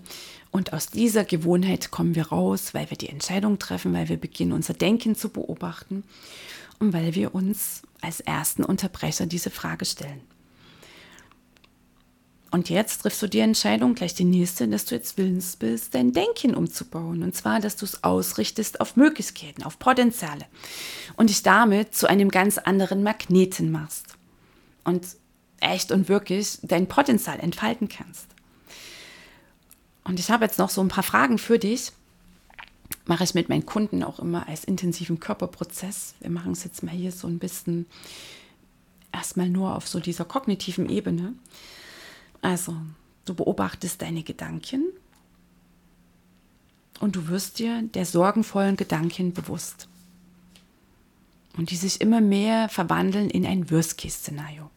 und 0.51 0.71
aus 0.71 0.87
dieser 0.87 1.25
Gewohnheit 1.25 1.91
kommen 1.91 2.15
wir 2.15 2.27
raus, 2.27 2.73
weil 2.73 2.89
wir 2.89 2.97
die 2.97 3.09
Entscheidung 3.09 3.59
treffen, 3.59 3.93
weil 3.93 4.07
wir 4.07 4.17
beginnen, 4.17 4.53
unser 4.53 4.73
Denken 4.73 5.15
zu 5.15 5.29
beobachten 5.29 6.03
und 6.79 6.93
weil 6.93 7.15
wir 7.15 7.33
uns 7.33 7.81
als 8.01 8.19
ersten 8.19 8.63
Unterbrecher 8.63 9.25
diese 9.25 9.49
Frage 9.49 9.85
stellen. 9.85 10.21
Und 12.51 12.69
jetzt 12.69 13.01
triffst 13.01 13.19
du 13.19 13.27
die 13.27 13.39
Entscheidung, 13.39 13.95
gleich 13.95 14.13
die 14.13 14.25
nächste, 14.25 14.67
dass 14.67 14.85
du 14.85 14.93
jetzt 14.93 15.17
willens 15.17 15.55
bist, 15.55 15.95
dein 15.95 16.11
Denken 16.11 16.53
umzubauen. 16.53 17.23
Und 17.23 17.35
zwar, 17.35 17.59
dass 17.59 17.77
du 17.77 17.85
es 17.85 18.03
ausrichtest 18.03 18.79
auf 18.79 18.95
Möglichkeiten, 18.95 19.63
auf 19.63 19.79
Potenziale. 19.79 20.45
Und 21.15 21.31
dich 21.31 21.41
damit 21.41 21.95
zu 21.95 22.07
einem 22.07 22.29
ganz 22.29 22.59
anderen 22.59 23.01
Magneten 23.01 23.71
machst. 23.71 24.05
Und 24.83 25.03
echt 25.63 25.91
und 25.91 26.09
wirklich 26.09 26.59
dein 26.61 26.87
Potenzial 26.87 27.39
entfalten 27.39 27.89
kannst. 27.89 28.27
Und 30.03 30.19
ich 30.19 30.29
habe 30.29 30.45
jetzt 30.45 30.59
noch 30.59 30.69
so 30.69 30.81
ein 30.81 30.89
paar 30.89 31.03
Fragen 31.03 31.37
für 31.37 31.57
dich. 31.57 31.91
Mache 33.05 33.23
ich 33.23 33.33
mit 33.33 33.49
meinen 33.49 33.65
Kunden 33.65 34.03
auch 34.03 34.19
immer 34.19 34.47
als 34.47 34.63
intensiven 34.63 35.19
Körperprozess. 35.19 36.15
Wir 36.19 36.29
machen 36.29 36.51
es 36.51 36.63
jetzt 36.63 36.83
mal 36.83 36.93
hier 36.93 37.11
so 37.11 37.27
ein 37.27 37.39
bisschen 37.39 37.85
erstmal 39.11 39.49
nur 39.49 39.75
auf 39.75 39.87
so 39.87 39.99
dieser 39.99 40.25
kognitiven 40.25 40.89
Ebene. 40.89 41.33
Also, 42.41 42.75
du 43.25 43.33
beobachtest 43.33 44.01
deine 44.01 44.23
Gedanken 44.23 44.83
und 46.99 47.15
du 47.15 47.27
wirst 47.27 47.59
dir 47.59 47.81
der 47.81 48.05
sorgenvollen 48.05 48.75
Gedanken 48.75 49.33
bewusst. 49.33 49.87
Und 51.57 51.69
die 51.69 51.75
sich 51.75 52.01
immer 52.01 52.19
mehr 52.19 52.67
verwandeln 52.67 53.29
in 53.29 53.45
ein 53.45 53.69
Worst-Case-Szenario. 53.69 54.69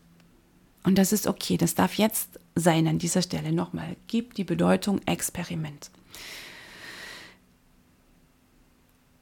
Und 0.86 0.94
das 0.94 1.12
ist 1.12 1.26
okay, 1.26 1.56
das 1.56 1.74
darf 1.74 1.94
jetzt 1.94 2.38
sein 2.54 2.86
an 2.86 3.00
dieser 3.00 3.20
Stelle. 3.20 3.52
Nochmal, 3.52 3.96
gib 4.06 4.34
die 4.34 4.44
Bedeutung 4.44 5.00
Experiment. 5.04 5.90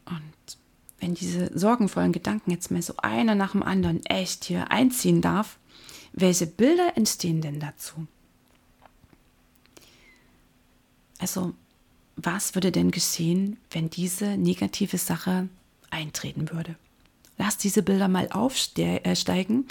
Und 0.05 0.59
wenn 1.01 1.15
diese 1.15 1.59
sorgenvollen 1.59 2.13
Gedanken 2.13 2.51
jetzt 2.51 2.71
mal 2.71 2.83
so 2.83 2.99
einer 2.99 3.35
nach 3.35 3.53
dem 3.53 3.63
anderen 3.63 4.05
echt 4.05 4.45
hier 4.45 4.71
einziehen 4.71 5.23
darf, 5.23 5.59
welche 6.13 6.47
Bilder 6.47 6.99
entstehen 6.99 7.41
denn 7.41 7.61
dazu? 7.61 8.07
Also, 11.19 11.55
was 12.17 12.55
würde 12.55 12.73
denn 12.73 12.91
geschehen, 12.91 13.57
wenn 13.71 13.89
diese 13.89 14.37
negative 14.37 14.99
Sache 14.99 15.49
eintreten 15.89 16.51
würde? 16.51 16.77
Lass 17.39 17.57
diese 17.57 17.83
Bilder 17.83 18.09
mal 18.09 18.29
aufsteigen 18.31 19.67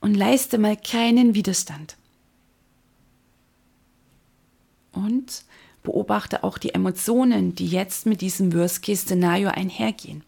und 0.00 0.14
leiste 0.14 0.58
mal 0.58 0.76
keinen 0.76 1.34
Widerstand. 1.34 1.96
Und 4.92 5.44
beobachte 5.82 6.44
auch 6.44 6.58
die 6.58 6.74
Emotionen, 6.74 7.54
die 7.54 7.68
jetzt 7.68 8.06
mit 8.06 8.20
diesem 8.20 8.52
Worst-Case-Szenario 8.52 9.48
einhergehen. 9.48 10.22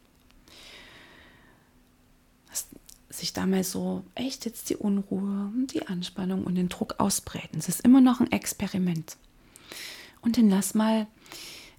Lass 2.49 2.67
sich 3.09 3.33
da 3.33 3.47
mal 3.47 3.65
so 3.65 4.05
echt 4.15 4.45
jetzt 4.45 4.71
die 4.71 4.77
Unruhe, 4.77 5.51
die 5.73 5.87
Anspannung 5.87 6.45
und 6.45 6.55
den 6.55 6.69
Druck 6.69 6.95
ausbreiten. 6.99 7.59
Es 7.59 7.69
ist 7.69 7.83
immer 7.83 8.01
noch 8.01 8.21
ein 8.21 8.33
Experiment. 8.33 9.17
Und 10.23 10.37
dann 10.37 10.51
lass 10.51 10.75
mal 10.75 11.07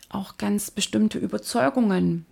auch 0.10 0.38
ganz 0.38 0.72
bestimmte 0.72 1.18
Überzeugungen 1.18 2.26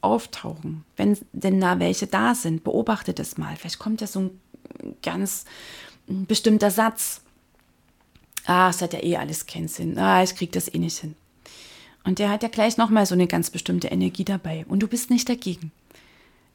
auftauchen. 0.00 0.84
Wenn 0.96 1.18
denn 1.32 1.60
da 1.60 1.78
welche 1.80 2.06
da 2.06 2.34
sind, 2.34 2.64
beobachte 2.64 3.12
das 3.12 3.38
mal. 3.38 3.56
Vielleicht 3.56 3.78
kommt 3.78 4.00
ja 4.00 4.06
so 4.06 4.20
ein 4.20 4.40
ganz 5.02 5.44
bestimmter 6.06 6.70
Satz. 6.70 7.22
Ah, 8.44 8.70
es 8.70 8.80
hat 8.80 8.92
ja 8.92 9.02
eh 9.02 9.16
alles 9.16 9.46
keinen 9.46 9.68
Sinn. 9.68 9.98
Ah, 9.98 10.22
ich 10.22 10.34
krieg 10.36 10.52
das 10.52 10.72
eh 10.72 10.78
nicht 10.78 10.98
hin. 10.98 11.16
Und 12.04 12.20
der 12.20 12.30
hat 12.30 12.42
ja 12.42 12.48
gleich 12.48 12.76
nochmal 12.76 13.06
so 13.06 13.14
eine 13.14 13.26
ganz 13.26 13.50
bestimmte 13.50 13.88
Energie 13.88 14.24
dabei. 14.24 14.64
Und 14.68 14.80
du 14.80 14.86
bist 14.86 15.10
nicht 15.10 15.28
dagegen. 15.28 15.72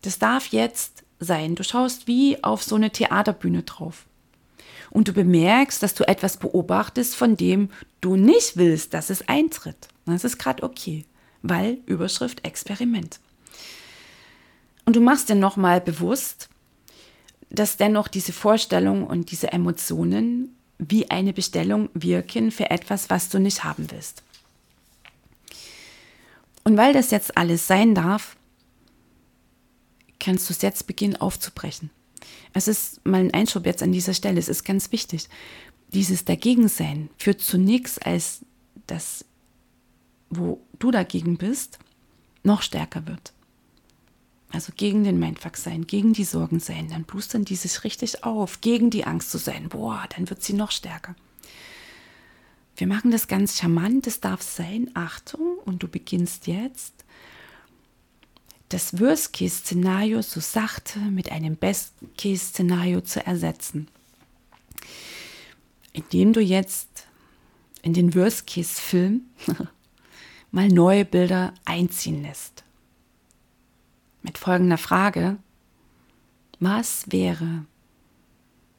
Das 0.01 0.17
darf 0.17 0.47
jetzt 0.47 1.03
sein. 1.19 1.55
Du 1.55 1.63
schaust 1.63 2.07
wie 2.07 2.41
auf 2.43 2.63
so 2.63 2.75
eine 2.75 2.91
Theaterbühne 2.91 3.63
drauf 3.63 4.05
und 4.91 5.07
du 5.07 5.13
bemerkst, 5.13 5.81
dass 5.81 5.95
du 5.95 6.07
etwas 6.07 6.37
beobachtest, 6.37 7.15
von 7.15 7.35
dem 7.35 7.69
du 8.01 8.15
nicht 8.15 8.57
willst, 8.57 8.93
dass 8.93 9.09
es 9.09 9.27
eintritt. 9.27 9.87
Das 10.05 10.23
ist 10.23 10.37
gerade 10.37 10.63
okay, 10.63 11.05
weil 11.41 11.79
Überschrift 11.85 12.45
Experiment. 12.45 13.19
Und 14.85 14.95
du 14.95 15.01
machst 15.01 15.29
dir 15.29 15.35
nochmal 15.35 15.79
bewusst, 15.79 16.49
dass 17.51 17.77
dennoch 17.77 18.07
diese 18.07 18.33
Vorstellung 18.33 19.05
und 19.05 19.31
diese 19.31 19.51
Emotionen 19.51 20.55
wie 20.79 21.11
eine 21.11 21.33
Bestellung 21.33 21.89
wirken 21.93 22.49
für 22.49 22.71
etwas, 22.71 23.09
was 23.09 23.29
du 23.29 23.39
nicht 23.39 23.63
haben 23.63 23.91
willst. 23.91 24.23
Und 26.63 26.77
weil 26.77 26.93
das 26.93 27.11
jetzt 27.11 27.37
alles 27.37 27.67
sein 27.67 27.93
darf, 27.93 28.35
kannst 30.19 30.49
du 30.49 30.53
es 30.53 30.61
jetzt 30.61 30.87
beginnen 30.87 31.15
aufzubrechen. 31.15 31.89
Es 32.53 32.67
ist 32.67 33.05
mal 33.05 33.21
ein 33.21 33.33
Einschub 33.33 33.65
jetzt 33.65 33.83
an 33.83 33.91
dieser 33.91 34.13
Stelle, 34.13 34.39
es 34.39 34.49
ist 34.49 34.63
ganz 34.63 34.91
wichtig. 34.91 35.27
Dieses 35.89 36.25
Dagegensein 36.25 37.09
führt 37.17 37.41
zu 37.41 37.57
nichts, 37.57 37.97
als 37.97 38.45
das, 38.87 39.25
wo 40.29 40.61
du 40.79 40.91
dagegen 40.91 41.37
bist, 41.37 41.79
noch 42.43 42.61
stärker 42.61 43.07
wird. 43.07 43.33
Also 44.51 44.73
gegen 44.75 45.03
den 45.03 45.17
Mindfuck 45.17 45.55
sein, 45.55 45.87
gegen 45.87 46.13
die 46.13 46.25
Sorgen 46.25 46.59
sein, 46.59 46.89
dann 46.89 47.03
blustern 47.03 47.45
die 47.45 47.55
sich 47.55 47.83
richtig 47.85 48.23
auf, 48.23 48.59
gegen 48.61 48.89
die 48.89 49.05
Angst 49.05 49.31
zu 49.31 49.37
sein, 49.37 49.69
boah, 49.69 50.05
dann 50.15 50.29
wird 50.29 50.43
sie 50.43 50.53
noch 50.53 50.71
stärker. 50.71 51.15
Wir 52.75 52.87
machen 52.87 53.11
das 53.11 53.27
ganz 53.27 53.57
charmant, 53.57 54.07
das 54.07 54.19
darf 54.19 54.41
sein, 54.41 54.91
Achtung, 54.93 55.57
und 55.65 55.83
du 55.83 55.87
beginnst 55.87 56.47
jetzt 56.47 57.05
das 58.69 58.99
Worst-Case-Szenario 58.99 60.21
so 60.21 60.39
sachte 60.39 60.99
mit 60.99 61.31
einem 61.31 61.55
Best-Case-Szenario 61.55 63.01
zu 63.01 63.25
ersetzen. 63.25 63.87
Indem 65.91 66.31
du 66.31 66.39
jetzt 66.39 67.07
in 67.81 67.93
den 67.93 68.15
Worst-Case-Film 68.15 69.21
mal 70.51 70.69
neue 70.69 71.03
Bilder 71.03 71.53
einziehen 71.65 72.21
lässt. 72.21 72.63
Mit 74.23 74.37
folgender 74.37 74.77
Frage, 74.77 75.37
was 76.59 77.05
wäre, 77.07 77.65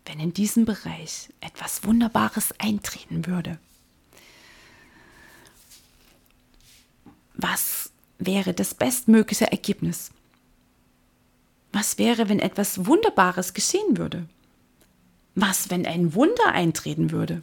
wenn 0.07 0.21
in 0.21 0.33
diesem 0.33 0.65
Bereich 0.65 1.31
etwas 1.41 1.83
Wunderbares 1.85 2.55
eintreten 2.59 3.27
würde? 3.27 3.59
Was 7.35 7.91
wäre 8.19 8.55
das 8.55 8.75
bestmögliche 8.75 9.51
Ergebnis? 9.51 10.13
Was 11.73 11.99
wäre, 11.99 12.29
wenn 12.29 12.39
etwas 12.39 12.87
Wunderbares 12.87 13.53
geschehen 13.53 13.97
würde? 13.97 14.29
Was, 15.35 15.71
wenn 15.71 15.87
ein 15.87 16.15
Wunder 16.15 16.53
eintreten 16.53 17.11
würde? 17.11 17.43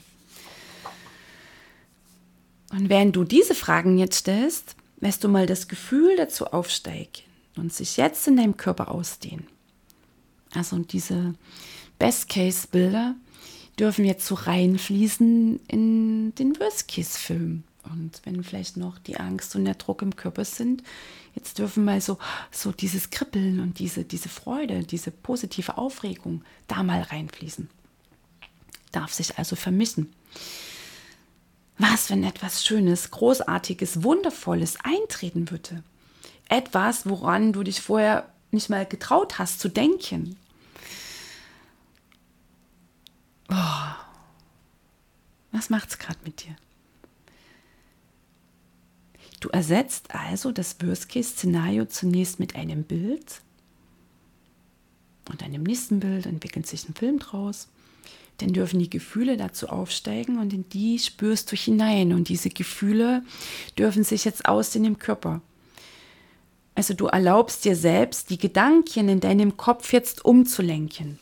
Und 2.71 2.87
während 2.87 3.15
du 3.15 3.25
diese 3.25 3.55
Fragen 3.55 3.97
jetzt 3.97 4.19
stellst, 4.19 4.75
lässt 5.01 5.23
du 5.23 5.27
mal 5.27 5.47
das 5.47 5.67
Gefühl 5.67 6.15
dazu 6.15 6.45
aufsteigen 6.47 7.28
und 7.55 7.73
sich 7.73 7.97
jetzt 7.97 8.27
in 8.27 8.37
deinem 8.37 8.57
Körper 8.57 8.89
ausdehnen. 8.89 9.47
Also 10.53 10.77
diese 10.79 11.35
Best-Case-Bilder 11.99 13.15
dürfen 13.77 14.05
jetzt 14.05 14.25
so 14.25 14.35
reinfließen 14.35 15.59
in 15.67 16.35
den 16.35 16.59
Worst-Case-Film. 16.59 17.63
Und 17.83 18.21
wenn 18.23 18.43
vielleicht 18.43 18.77
noch 18.77 18.97
die 18.97 19.17
Angst 19.17 19.55
und 19.55 19.65
der 19.65 19.75
Druck 19.75 20.01
im 20.01 20.15
Körper 20.15 20.45
sind, 20.45 20.83
jetzt 21.35 21.59
dürfen 21.59 21.85
mal 21.85 22.01
so, 22.01 22.17
so 22.51 22.71
dieses 22.71 23.09
Kribbeln 23.09 23.59
und 23.59 23.79
diese, 23.79 24.03
diese 24.03 24.29
Freude, 24.29 24.83
diese 24.83 25.11
positive 25.11 25.77
Aufregung 25.77 26.43
da 26.67 26.83
mal 26.83 27.01
reinfließen. 27.01 27.69
Darf 28.91 29.13
sich 29.13 29.37
also 29.37 29.55
vermischen. 29.55 30.13
Was, 31.77 32.09
wenn 32.09 32.23
etwas 32.23 32.65
Schönes, 32.65 33.11
Großartiges, 33.11 34.03
Wundervolles 34.03 34.77
eintreten 34.83 35.49
würde? 35.49 35.83
Etwas, 36.49 37.07
woran 37.07 37.53
du 37.53 37.63
dich 37.63 37.79
vorher 37.79 38.31
nicht 38.51 38.69
mal 38.69 38.85
getraut 38.85 39.39
hast 39.39 39.59
zu 39.59 39.69
denken. 39.69 40.35
Oh. 43.49 43.55
Was 45.51 45.69
macht's 45.69 45.97
gerade 45.97 46.19
mit 46.25 46.43
dir? 46.43 46.55
Du 49.39 49.49
ersetzt 49.49 50.13
also 50.13 50.51
das 50.51 50.75
Worst-Case-Szenario 50.81 51.85
zunächst 51.85 52.39
mit 52.39 52.55
einem 52.55 52.83
Bild 52.83 53.41
und 55.29 55.43
einem 55.43 55.63
nächsten 55.63 56.01
Bild 56.01 56.25
entwickelt 56.25 56.67
sich 56.67 56.89
ein 56.89 56.93
Film 56.93 57.19
draus 57.19 57.69
dann 58.39 58.53
dürfen 58.53 58.79
die 58.79 58.89
Gefühle 58.89 59.37
dazu 59.37 59.67
aufsteigen 59.67 60.39
und 60.39 60.53
in 60.53 60.67
die 60.69 60.97
spürst 60.97 61.51
du 61.51 61.55
hinein. 61.55 62.13
Und 62.13 62.29
diese 62.29 62.49
Gefühle 62.49 63.23
dürfen 63.77 64.03
sich 64.03 64.25
jetzt 64.25 64.47
ausdehnen 64.47 64.93
im 64.93 64.99
Körper. 64.99 65.41
Also 66.75 66.93
du 66.93 67.07
erlaubst 67.07 67.65
dir 67.65 67.75
selbst, 67.75 68.29
die 68.29 68.37
Gedanken 68.37 69.09
in 69.09 69.19
deinem 69.19 69.57
Kopf 69.57 69.91
jetzt 69.91 70.23
umzulenken. 70.23 71.19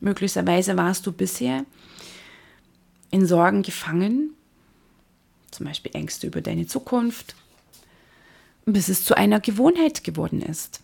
Möglicherweise 0.00 0.76
warst 0.76 1.06
du 1.06 1.12
bisher 1.12 1.64
in 3.10 3.26
Sorgen 3.26 3.62
gefangen, 3.62 4.34
zum 5.50 5.66
Beispiel 5.66 5.92
Ängste 5.94 6.26
über 6.26 6.40
deine 6.40 6.66
Zukunft, 6.66 7.34
bis 8.64 8.88
es 8.88 9.04
zu 9.04 9.16
einer 9.16 9.40
Gewohnheit 9.40 10.04
geworden 10.04 10.42
ist. 10.42 10.80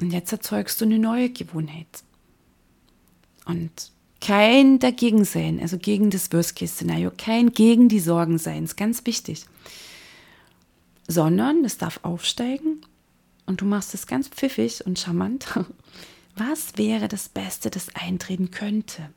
Und 0.00 0.12
jetzt 0.12 0.32
erzeugst 0.32 0.80
du 0.80 0.84
eine 0.84 0.98
neue 0.98 1.30
Gewohnheit. 1.30 1.86
Und 3.46 3.90
kein 4.20 4.78
dagegen 4.78 5.24
sein, 5.24 5.60
also 5.60 5.78
gegen 5.78 6.10
das 6.10 6.32
Worst-Case-Szenario, 6.32 7.12
kein 7.16 7.52
gegen 7.52 7.88
die 7.88 8.00
Sorgen 8.00 8.38
sein, 8.38 8.64
ist 8.64 8.76
ganz 8.76 9.04
wichtig. 9.06 9.46
Sondern 11.08 11.64
es 11.64 11.78
darf 11.78 12.00
aufsteigen 12.02 12.84
und 13.46 13.60
du 13.60 13.64
machst 13.64 13.94
es 13.94 14.06
ganz 14.06 14.28
pfiffig 14.28 14.84
und 14.86 14.98
charmant. 14.98 15.46
Was 16.36 16.76
wäre 16.76 17.08
das 17.08 17.28
Beste, 17.28 17.70
das 17.70 17.94
eintreten 17.94 18.50
könnte? 18.50 19.10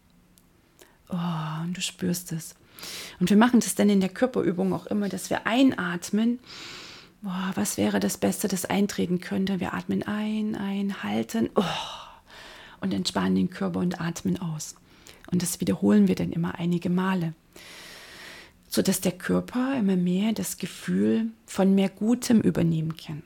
Oh, 1.09 1.63
und 1.63 1.75
du 1.75 1.81
spürst 1.81 2.31
es. 2.31 2.55
Und 3.19 3.29
wir 3.29 3.37
machen 3.37 3.59
das 3.59 3.75
dann 3.75 3.89
in 3.89 3.99
der 3.99 4.09
Körperübung 4.09 4.73
auch 4.73 4.85
immer, 4.85 5.09
dass 5.09 5.29
wir 5.29 5.45
einatmen. 5.45 6.39
Boah, 7.21 7.51
was 7.55 7.75
wäre 7.75 7.99
das 7.99 8.17
Beste, 8.17 8.47
das 8.47 8.65
eintreten 8.65 9.19
könnte? 9.19 9.59
Wir 9.59 9.73
atmen 9.73 10.03
ein, 10.03 10.55
einhalten. 10.55 11.49
Oh, 11.55 11.63
und 12.79 12.93
entspannen 12.93 13.35
den 13.35 13.49
Körper 13.49 13.79
und 13.79 13.99
atmen 13.99 14.39
aus. 14.39 14.75
Und 15.31 15.41
das 15.41 15.59
wiederholen 15.59 16.07
wir 16.07 16.15
dann 16.15 16.31
immer 16.31 16.55
einige 16.55 16.89
Male, 16.89 17.33
sodass 18.69 19.01
der 19.01 19.11
Körper 19.11 19.75
immer 19.77 19.95
mehr 19.95 20.31
das 20.31 20.57
Gefühl 20.57 21.27
von 21.45 21.75
mehr 21.75 21.89
Gutem 21.89 22.39
übernehmen 22.39 22.95
kann. 22.95 23.23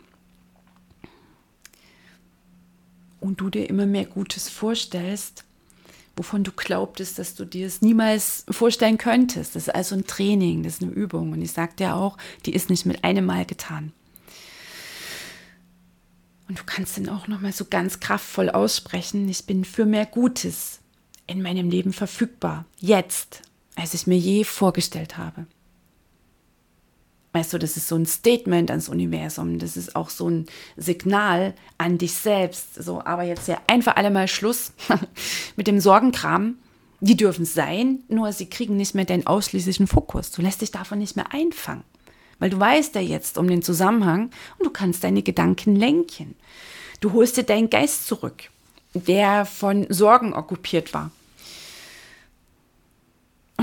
Und 3.20 3.40
du 3.40 3.50
dir 3.50 3.70
immer 3.70 3.86
mehr 3.86 4.06
Gutes 4.06 4.50
vorstellst, 4.50 5.44
wovon 6.16 6.44
du 6.44 6.52
glaubtest, 6.52 7.20
dass 7.20 7.36
du 7.36 7.46
dir 7.46 7.68
es 7.68 7.82
niemals 7.82 8.46
vorstellen 8.50 8.98
könntest. 8.98 9.56
Das 9.56 9.64
ist 9.64 9.76
also 9.76 9.96
ein 9.96 10.08
Training, 10.08 10.64
das 10.64 10.76
ist 10.76 10.84
eine 10.84 10.92
Übung. 10.92 11.32
Und 11.32 11.42
ich 11.42 11.52
sage 11.52 11.74
dir 11.78 11.96
auch, 11.96 12.18
die 12.46 12.54
ist 12.54 12.70
nicht 12.70 12.86
mit 12.86 13.04
einem 13.04 13.26
Mal 13.26 13.46
getan. 13.46 13.94
Und 16.48 16.60
du 16.60 16.64
kannst 16.66 16.98
dann 16.98 17.10
auch 17.10 17.28
noch 17.28 17.42
mal 17.42 17.54
so 17.54 17.66
ganz 17.66 18.00
kraftvoll 18.00 18.50
aussprechen, 18.50 19.28
ich 19.30 19.46
bin 19.46 19.66
für 19.66 19.86
mehr 19.86 20.06
Gutes 20.06 20.80
in 21.26 21.42
meinem 21.42 21.70
Leben 21.70 21.94
verfügbar, 21.94 22.66
jetzt, 22.80 23.42
als 23.76 23.94
ich 23.94 24.08
mir 24.08 24.18
je 24.18 24.44
vorgestellt 24.44 25.18
habe. 25.18 25.46
Weißt 27.32 27.52
du, 27.54 27.58
das 27.58 27.78
ist 27.78 27.88
so 27.88 27.96
ein 27.96 28.06
Statement 28.06 28.70
ans 28.70 28.90
Universum, 28.90 29.58
das 29.58 29.76
ist 29.76 29.96
auch 29.96 30.12
so 30.12 30.30
ein 30.30 30.46
Signal 30.78 31.56
an 31.80 31.98
dich 31.98 32.14
selbst. 32.14 32.76
So, 32.76 33.04
aber 33.04 33.24
jetzt 33.24 33.48
ja 33.48 33.60
einfach 33.66 33.96
alle 33.96 34.12
mal 34.12 34.28
Schluss 34.28 34.74
mit 35.56 35.68
dem 35.68 35.80
Sorgenkram. 35.80 36.58
Die 37.00 37.18
dürfen 37.18 37.44
sein, 37.44 38.00
nur 38.08 38.32
sie 38.32 38.46
kriegen 38.46 38.78
nicht 38.78 38.96
mehr 38.96 39.04
deinen 39.04 39.28
ausschließlichen 39.28 39.88
Fokus. 39.88 40.32
Du 40.32 40.42
lässt 40.42 40.62
dich 40.62 40.72
davon 40.72 41.00
nicht 41.00 41.16
mehr 41.16 41.34
einfangen 41.34 41.84
weil 42.44 42.50
du 42.50 42.60
weißt 42.60 42.96
ja 42.96 43.02
jetzt 43.02 43.38
um 43.38 43.48
den 43.48 43.62
Zusammenhang 43.62 44.30
und 44.60 44.66
du 44.66 44.70
kannst 44.70 45.06
deine 45.06 45.24
Gedanken 45.24 45.78
lenken. 45.78 46.36
Du 47.00 47.14
holst 47.14 47.38
dir 47.38 47.44
deinen 47.44 47.70
Geist 47.70 48.06
zurück, 48.06 48.50
der 48.94 49.46
von 49.46 49.86
Sorgen 49.88 50.34
okkupiert 50.34 50.94
war. 50.94 51.12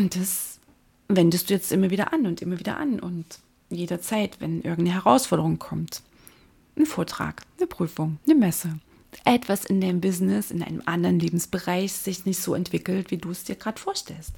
Und 0.01 0.17
das 0.17 0.61
wendest 1.09 1.51
du 1.51 1.55
jetzt 1.55 1.71
immer 1.71 1.91
wieder 1.91 2.15
an 2.15 2.25
und 2.27 2.41
immer 2.41 2.59
wieder 2.59 2.79
an 2.79 3.01
und 3.01 3.39
jederzeit, 3.69 4.41
wenn 4.41 4.63
irgendeine 4.63 4.95
Herausforderung 4.95 5.59
kommt. 5.59 6.01
Ein 6.75 6.87
Vortrag, 6.87 7.43
eine 7.59 7.67
Prüfung, 7.67 8.19
eine 8.25 8.35
Messe, 8.35 8.79
etwas 9.27 9.67
in 9.67 9.83
deinem 9.83 10.01
Business, 10.01 10.51
in 10.51 10.63
einem 10.63 10.81
anderen 10.87 11.21
Lebensbereich 11.21 11.93
sich 11.93 12.25
nicht 12.25 12.41
so 12.41 12.55
entwickelt, 12.55 13.11
wie 13.11 13.19
du 13.19 13.31
es 13.31 13.45
dir 13.45 13.57
gerade 13.57 13.79
vorstellst. 13.79 14.33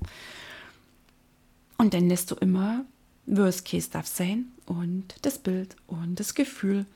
Und 1.79 1.95
dann 1.95 2.09
lässt 2.09 2.33
du 2.33 2.35
immer 2.35 2.85
Worst 3.27 3.65
Case 3.65 3.89
darf 3.89 4.09
sein 4.09 4.47
und 4.67 5.15
das 5.23 5.39
Bild 5.39 5.77
und 5.87 6.19
das 6.19 6.35
Gefühl. 6.35 6.87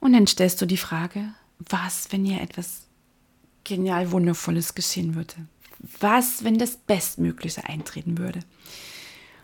Und 0.00 0.12
dann 0.12 0.26
stellst 0.26 0.60
du 0.60 0.66
die 0.66 0.76
Frage, 0.76 1.32
was, 1.58 2.12
wenn 2.12 2.26
hier 2.26 2.42
etwas 2.42 2.82
genial 3.64 4.10
Wundervolles 4.10 4.74
geschehen 4.74 5.14
würde? 5.14 5.46
Was, 6.00 6.44
wenn 6.44 6.58
das 6.58 6.76
Bestmögliche 6.76 7.64
eintreten 7.64 8.18
würde? 8.18 8.40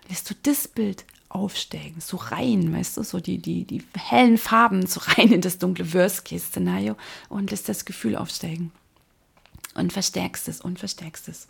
Lässt 0.08 0.28
du 0.30 0.34
das 0.42 0.68
Bild 0.68 1.04
aufsteigen, 1.28 2.00
so 2.00 2.16
rein, 2.16 2.72
weißt 2.74 2.96
du, 2.96 3.04
so 3.04 3.20
die, 3.20 3.38
die, 3.38 3.64
die 3.64 3.82
hellen 3.96 4.36
Farben 4.36 4.86
so 4.86 5.00
rein 5.04 5.32
in 5.32 5.40
das 5.40 5.58
dunkle 5.58 5.92
Worst-Case-Szenario 5.94 6.96
und 7.28 7.50
lässt 7.50 7.68
das 7.68 7.84
Gefühl 7.84 8.16
aufsteigen. 8.16 8.72
Und 9.74 9.92
verstärkst 9.92 10.48
es 10.48 10.60
und 10.60 10.80
verstärkst 10.80 11.28
es. 11.28 11.46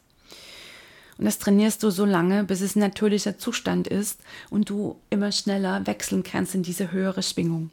Und 1.16 1.24
das 1.24 1.38
trainierst 1.38 1.82
du 1.82 1.90
so 1.90 2.04
lange, 2.04 2.44
bis 2.44 2.60
es 2.60 2.76
ein 2.76 2.80
natürlicher 2.80 3.38
Zustand 3.38 3.88
ist 3.88 4.20
und 4.50 4.70
du 4.70 4.98
immer 5.10 5.32
schneller 5.32 5.86
wechseln 5.86 6.22
kannst 6.22 6.54
in 6.54 6.62
diese 6.62 6.92
höhere 6.92 7.22
Schwingung. 7.22 7.70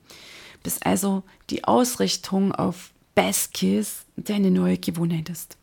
Bis 0.63 0.81
also 0.81 1.23
die 1.49 1.63
Ausrichtung 1.63 2.53
auf 2.53 2.91
Best 3.15 3.53
Kiss 3.53 4.05
deine 4.15 4.51
neue 4.51 4.77
Gewohnheit 4.77 5.29
ist. 5.29 5.57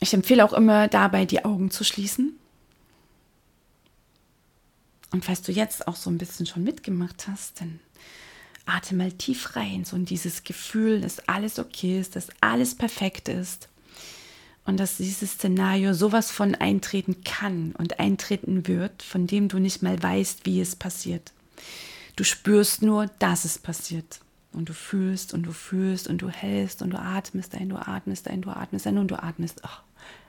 Ich 0.00 0.12
empfehle 0.14 0.44
auch 0.44 0.52
immer 0.52 0.88
dabei, 0.88 1.24
die 1.24 1.44
Augen 1.44 1.70
zu 1.70 1.84
schließen. 1.84 2.38
Und 5.12 5.24
falls 5.24 5.42
du 5.42 5.52
jetzt 5.52 5.88
auch 5.88 5.96
so 5.96 6.10
ein 6.10 6.18
bisschen 6.18 6.46
schon 6.46 6.64
mitgemacht 6.64 7.28
hast, 7.28 7.60
dann 7.60 7.80
atme 8.66 8.98
mal 8.98 9.12
tief 9.12 9.56
rein, 9.56 9.84
so 9.84 9.96
in 9.96 10.04
dieses 10.04 10.44
Gefühl, 10.44 11.00
dass 11.00 11.20
alles 11.28 11.58
okay 11.58 12.00
ist, 12.00 12.16
dass 12.16 12.28
alles 12.40 12.74
perfekt 12.74 13.28
ist 13.28 13.68
und 14.64 14.78
dass 14.78 14.96
dieses 14.96 15.32
Szenario 15.32 15.94
sowas 15.94 16.30
von 16.30 16.54
eintreten 16.56 17.22
kann 17.22 17.72
und 17.78 18.00
eintreten 18.00 18.66
wird, 18.66 19.02
von 19.02 19.26
dem 19.26 19.48
du 19.48 19.58
nicht 19.58 19.82
mal 19.82 20.02
weißt, 20.02 20.44
wie 20.44 20.60
es 20.60 20.74
passiert. 20.74 21.32
Du 22.16 22.24
spürst 22.24 22.82
nur, 22.82 23.06
dass 23.20 23.44
es 23.44 23.58
passiert. 23.58 24.20
Und 24.56 24.70
du 24.70 24.72
fühlst 24.72 25.34
und 25.34 25.42
du 25.42 25.52
fühlst 25.52 26.08
und 26.08 26.22
du 26.22 26.30
hältst 26.30 26.80
und 26.80 26.90
du 26.90 26.98
atmest 26.98 27.54
ein, 27.54 27.68
du 27.68 27.76
atmest 27.76 28.26
ein, 28.26 28.40
du 28.40 28.50
atmest 28.50 28.86
ein 28.86 28.96
und 28.96 29.10
du 29.10 29.22
atmest 29.22 29.60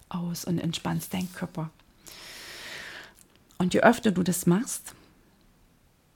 aus 0.09 0.43
und 0.43 0.59
entspannst 0.59 1.13
deinen 1.13 1.31
Körper. 1.33 1.69
Und 3.57 3.73
je 3.73 3.81
öfter 3.81 4.11
du 4.11 4.23
das 4.23 4.45
machst, 4.45 4.93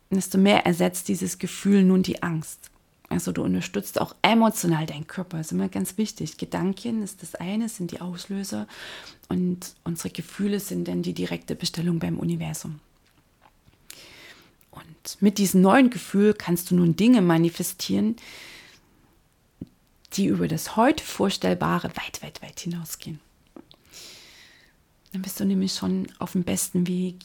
desto 0.10 0.38
mehr 0.38 0.65
ersetzt 0.65 1.08
dieses 1.08 1.39
Gefühl 1.39 1.84
nun 1.84 2.04
die 2.04 2.21
Angst. 2.21 2.69
Also 3.08 3.32
du 3.32 3.43
unterstützt 3.43 4.00
auch 4.00 4.13
emotional 4.21 4.86
deinen 4.86 5.08
Körper. 5.08 5.38
Das 5.38 5.47
ist 5.47 5.52
immer 5.54 5.69
ganz 5.69 5.97
wichtig. 5.97 6.38
Gedanken 6.38 7.04
ist 7.04 7.21
das 7.21 7.36
eine, 7.36 7.69
sind 7.69 7.91
die 7.91 8.02
Auslöser 8.02 8.67
und 9.30 9.74
unsere 9.86 10.10
Gefühle 10.10 10.60
sind 10.60 10.88
dann 10.88 11.02
die 11.02 11.13
direkte 11.13 11.56
Bestellung 11.56 12.00
beim 12.00 12.19
Universum. 12.19 12.80
Und 14.71 15.21
mit 15.21 15.38
diesem 15.38 15.62
neuen 15.62 15.89
Gefühl 15.89 16.34
kannst 16.34 16.71
du 16.71 16.75
nun 16.75 16.95
Dinge 16.95 17.21
manifestieren, 17.21 18.15
die 20.13 20.25
über 20.25 20.47
das 20.47 20.75
heute 20.75 21.03
Vorstellbare 21.03 21.89
weit, 21.89 22.23
weit, 22.23 22.41
weit 22.41 22.60
hinausgehen. 22.60 23.19
Dann 25.12 25.21
bist 25.21 25.39
du 25.39 25.45
nämlich 25.45 25.73
schon 25.73 26.07
auf 26.19 26.34
dem 26.34 26.43
besten 26.43 26.88
Weg 26.88 27.17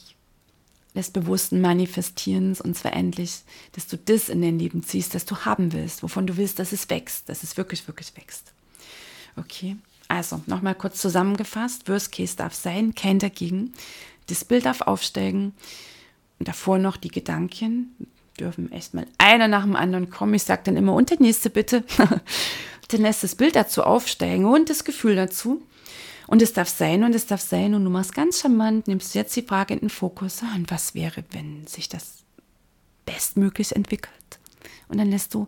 des 0.93 1.11
bewussten 1.11 1.61
Manifestierens 1.61 2.59
und 2.59 2.75
zwar 2.75 2.93
endlich, 2.93 3.43
dass 3.73 3.87
du 3.87 3.97
das 3.97 4.29
in 4.29 4.41
dein 4.41 4.59
Leben 4.59 4.83
ziehst, 4.83 5.15
das 5.15 5.25
du 5.25 5.37
haben 5.45 5.71
willst, 5.71 6.03
wovon 6.03 6.27
du 6.27 6.37
willst, 6.37 6.59
dass 6.59 6.71
es 6.71 6.89
wächst, 6.89 7.29
dass 7.29 7.43
es 7.43 7.55
wirklich, 7.55 7.87
wirklich 7.87 8.15
wächst. 8.17 8.51
Okay, 9.37 9.77
also 10.07 10.41
nochmal 10.47 10.75
kurz 10.75 10.99
zusammengefasst: 10.99 11.87
Worst 11.87 12.11
Case 12.11 12.35
darf 12.35 12.55
sein, 12.55 12.95
kein 12.95 13.19
dagegen. 13.19 13.73
Das 14.25 14.43
Bild 14.43 14.65
darf 14.65 14.81
aufsteigen. 14.81 15.53
Davor 16.39 16.77
noch 16.77 16.97
die 16.97 17.09
Gedanken 17.09 17.95
dürfen 18.39 18.71
echt 18.71 18.93
mal 18.93 19.07
einer 19.17 19.47
nach 19.47 19.63
dem 19.63 19.75
anderen 19.75 20.09
kommen. 20.09 20.35
Ich 20.35 20.43
sage 20.43 20.61
dann 20.65 20.77
immer, 20.77 20.93
und 20.93 21.09
der 21.09 21.19
nächste 21.19 21.49
bitte. 21.49 21.83
dann 22.89 23.01
lässt 23.01 23.23
das 23.23 23.35
Bild 23.35 23.55
dazu 23.55 23.83
aufsteigen 23.83 24.45
und 24.45 24.69
das 24.69 24.83
Gefühl 24.83 25.15
dazu. 25.15 25.61
Und 26.27 26.41
es 26.41 26.53
darf 26.53 26.69
sein 26.69 27.03
und 27.03 27.15
es 27.15 27.25
darf 27.25 27.41
sein. 27.41 27.73
Und 27.73 27.83
du 27.83 27.89
machst 27.89 28.13
ganz 28.13 28.41
charmant, 28.41 28.87
nimmst 28.87 29.15
jetzt 29.15 29.35
die 29.35 29.41
Frage 29.41 29.73
in 29.73 29.79
den 29.79 29.89
Fokus. 29.89 30.41
Ah, 30.43 30.55
und 30.55 30.69
was 30.69 30.93
wäre, 30.93 31.23
wenn 31.31 31.65
sich 31.67 31.89
das 31.89 32.23
bestmöglich 33.05 33.75
entwickelt? 33.75 34.13
Und 34.89 34.97
dann 34.97 35.09
lässt 35.09 35.33
du 35.33 35.47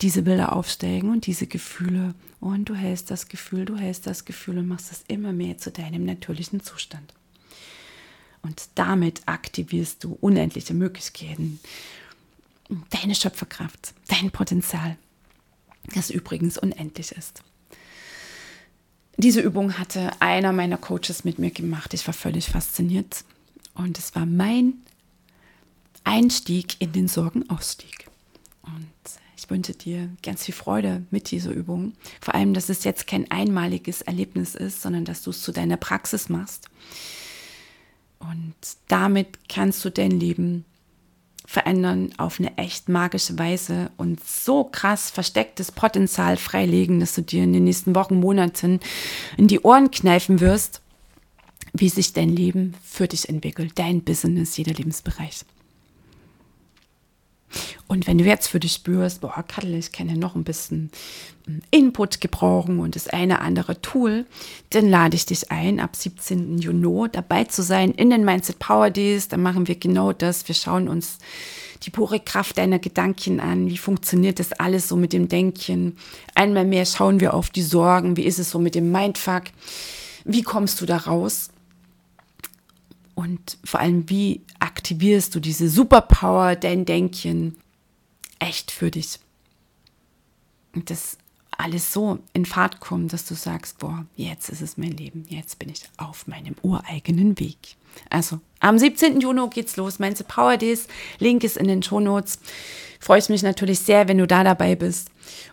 diese 0.00 0.22
Bilder 0.22 0.54
aufsteigen 0.54 1.10
und 1.10 1.26
diese 1.26 1.46
Gefühle. 1.46 2.14
Und 2.40 2.68
du 2.68 2.74
hältst 2.74 3.10
das 3.10 3.28
Gefühl, 3.28 3.64
du 3.64 3.76
hältst 3.76 4.06
das 4.06 4.24
Gefühl 4.24 4.58
und 4.58 4.68
machst 4.68 4.92
es 4.92 5.04
immer 5.08 5.32
mehr 5.32 5.58
zu 5.58 5.70
deinem 5.70 6.04
natürlichen 6.04 6.60
Zustand. 6.60 7.14
Und 8.42 8.68
damit 8.74 9.22
aktivierst 9.26 10.04
du 10.04 10.16
unendliche 10.20 10.74
Möglichkeiten. 10.74 11.60
Deine 12.90 13.14
Schöpferkraft, 13.14 13.94
dein 14.08 14.30
Potenzial, 14.30 14.96
das 15.94 16.10
übrigens 16.10 16.58
unendlich 16.58 17.12
ist. 17.12 17.42
Diese 19.16 19.40
Übung 19.40 19.78
hatte 19.78 20.12
einer 20.20 20.52
meiner 20.52 20.76
Coaches 20.76 21.24
mit 21.24 21.38
mir 21.38 21.50
gemacht. 21.50 21.92
Ich 21.92 22.06
war 22.06 22.14
völlig 22.14 22.46
fasziniert. 22.46 23.24
Und 23.74 23.98
es 23.98 24.14
war 24.14 24.26
mein 24.26 24.74
Einstieg 26.04 26.80
in 26.80 26.92
den 26.92 27.08
Sorgenausstieg. 27.08 28.06
Und 28.62 28.86
ich 29.36 29.50
wünsche 29.50 29.72
dir 29.72 30.08
ganz 30.22 30.44
viel 30.44 30.54
Freude 30.54 31.04
mit 31.10 31.30
dieser 31.30 31.50
Übung. 31.50 31.94
Vor 32.20 32.34
allem, 32.34 32.54
dass 32.54 32.68
es 32.68 32.84
jetzt 32.84 33.06
kein 33.06 33.30
einmaliges 33.30 34.02
Erlebnis 34.02 34.54
ist, 34.54 34.82
sondern 34.82 35.04
dass 35.04 35.22
du 35.22 35.30
es 35.30 35.42
zu 35.42 35.52
deiner 35.52 35.76
Praxis 35.76 36.28
machst. 36.28 36.68
Und 38.18 38.54
damit 38.88 39.48
kannst 39.48 39.84
du 39.84 39.90
dein 39.90 40.10
Leben 40.10 40.64
verändern 41.46 42.12
auf 42.18 42.38
eine 42.38 42.58
echt 42.58 42.90
magische 42.90 43.38
Weise 43.38 43.90
und 43.96 44.22
so 44.22 44.64
krass 44.64 45.08
verstecktes 45.08 45.72
Potenzial 45.72 46.36
freilegen, 46.36 47.00
dass 47.00 47.14
du 47.14 47.22
dir 47.22 47.42
in 47.42 47.54
den 47.54 47.64
nächsten 47.64 47.94
Wochen, 47.94 48.20
Monaten 48.20 48.80
in 49.38 49.48
die 49.48 49.60
Ohren 49.60 49.90
kneifen 49.90 50.40
wirst, 50.40 50.82
wie 51.72 51.88
sich 51.88 52.12
dein 52.12 52.28
Leben 52.28 52.74
für 52.84 53.08
dich 53.08 53.30
entwickelt, 53.30 53.72
dein 53.76 54.02
Business, 54.02 54.58
jeder 54.58 54.74
Lebensbereich. 54.74 55.44
Und 57.86 58.06
wenn 58.06 58.18
du 58.18 58.24
jetzt 58.24 58.48
für 58.48 58.60
dich 58.60 58.72
spürst, 58.72 59.20
boah, 59.20 59.44
Kattel, 59.46 59.74
ich 59.74 59.92
kann 59.92 60.08
ja 60.08 60.16
noch 60.16 60.34
ein 60.34 60.44
bisschen 60.44 60.90
hm, 61.46 61.62
Input 61.70 62.20
gebrauchen 62.20 62.80
und 62.80 62.96
das 62.96 63.08
eine 63.08 63.40
andere 63.40 63.80
Tool, 63.80 64.26
dann 64.70 64.88
lade 64.88 65.16
ich 65.16 65.26
dich 65.26 65.50
ein, 65.50 65.80
ab 65.80 65.96
17. 65.96 66.58
Juni 66.58 67.08
dabei 67.10 67.44
zu 67.44 67.62
sein 67.62 67.92
in 67.92 68.10
den 68.10 68.24
Mindset 68.24 68.58
Power 68.58 68.90
Days. 68.90 69.28
Da 69.28 69.36
machen 69.36 69.68
wir 69.68 69.76
genau 69.76 70.12
das. 70.12 70.46
Wir 70.48 70.54
schauen 70.54 70.88
uns 70.88 71.18
die 71.84 71.90
pure 71.90 72.20
Kraft 72.20 72.58
deiner 72.58 72.78
Gedanken 72.78 73.40
an. 73.40 73.68
Wie 73.68 73.78
funktioniert 73.78 74.38
das 74.38 74.52
alles 74.52 74.88
so 74.88 74.96
mit 74.96 75.12
dem 75.12 75.28
Denken? 75.28 75.96
Einmal 76.34 76.64
mehr 76.64 76.86
schauen 76.86 77.20
wir 77.20 77.34
auf 77.34 77.50
die 77.50 77.62
Sorgen. 77.62 78.16
Wie 78.16 78.24
ist 78.24 78.38
es 78.38 78.50
so 78.50 78.58
mit 78.58 78.74
dem 78.74 78.90
Mindfuck? 78.90 79.44
Wie 80.24 80.42
kommst 80.42 80.80
du 80.80 80.86
da 80.86 80.96
raus? 80.96 81.50
Und 83.14 83.58
vor 83.64 83.80
allem, 83.80 84.08
wie 84.08 84.42
aktivierst 84.88 85.34
du 85.34 85.40
diese 85.40 85.68
Superpower, 85.68 86.56
dein 86.56 86.86
Denken, 86.86 87.58
echt 88.38 88.70
für 88.70 88.90
dich. 88.90 89.18
Und 90.74 90.88
das 90.88 91.18
alles 91.50 91.92
so 91.92 92.20
in 92.32 92.46
Fahrt 92.46 92.80
kommt, 92.80 93.12
dass 93.12 93.26
du 93.26 93.34
sagst, 93.34 93.78
boah, 93.80 94.06
jetzt 94.16 94.48
ist 94.48 94.62
es 94.62 94.78
mein 94.78 94.92
Leben, 94.92 95.26
jetzt 95.28 95.58
bin 95.58 95.68
ich 95.68 95.82
auf 95.98 96.26
meinem 96.26 96.54
ureigenen 96.62 97.38
Weg. 97.38 97.58
Also 98.08 98.40
am 98.60 98.78
17. 98.78 99.20
Juni 99.20 99.46
geht's 99.50 99.76
los, 99.76 99.98
meinst 99.98 100.20
du 100.20 100.24
Power 100.24 100.56
Days, 100.56 100.88
Link 101.18 101.44
ist 101.44 101.58
in 101.58 101.68
den 101.68 101.82
Shownotes. 101.82 102.38
Freue 102.98 103.18
ich 103.18 103.28
mich 103.28 103.42
natürlich 103.42 103.80
sehr, 103.80 104.08
wenn 104.08 104.16
du 104.16 104.26
da 104.26 104.42
dabei 104.42 104.74
bist. 104.74 105.10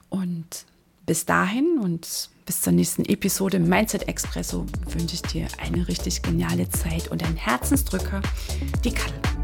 Und 0.09 0.65
bis 1.05 1.25
dahin 1.25 1.77
und 1.79 2.29
bis 2.45 2.61
zur 2.61 2.73
nächsten 2.73 3.05
Episode 3.05 3.59
Mindset 3.59 4.07
Expresso 4.07 4.65
wünsche 4.89 5.15
ich 5.15 5.21
dir 5.23 5.47
eine 5.57 5.87
richtig 5.87 6.21
geniale 6.21 6.69
Zeit 6.69 7.07
und 7.09 7.23
einen 7.23 7.37
Herzensdrücker, 7.37 8.21
die 8.83 8.91
Kattel. 8.91 9.34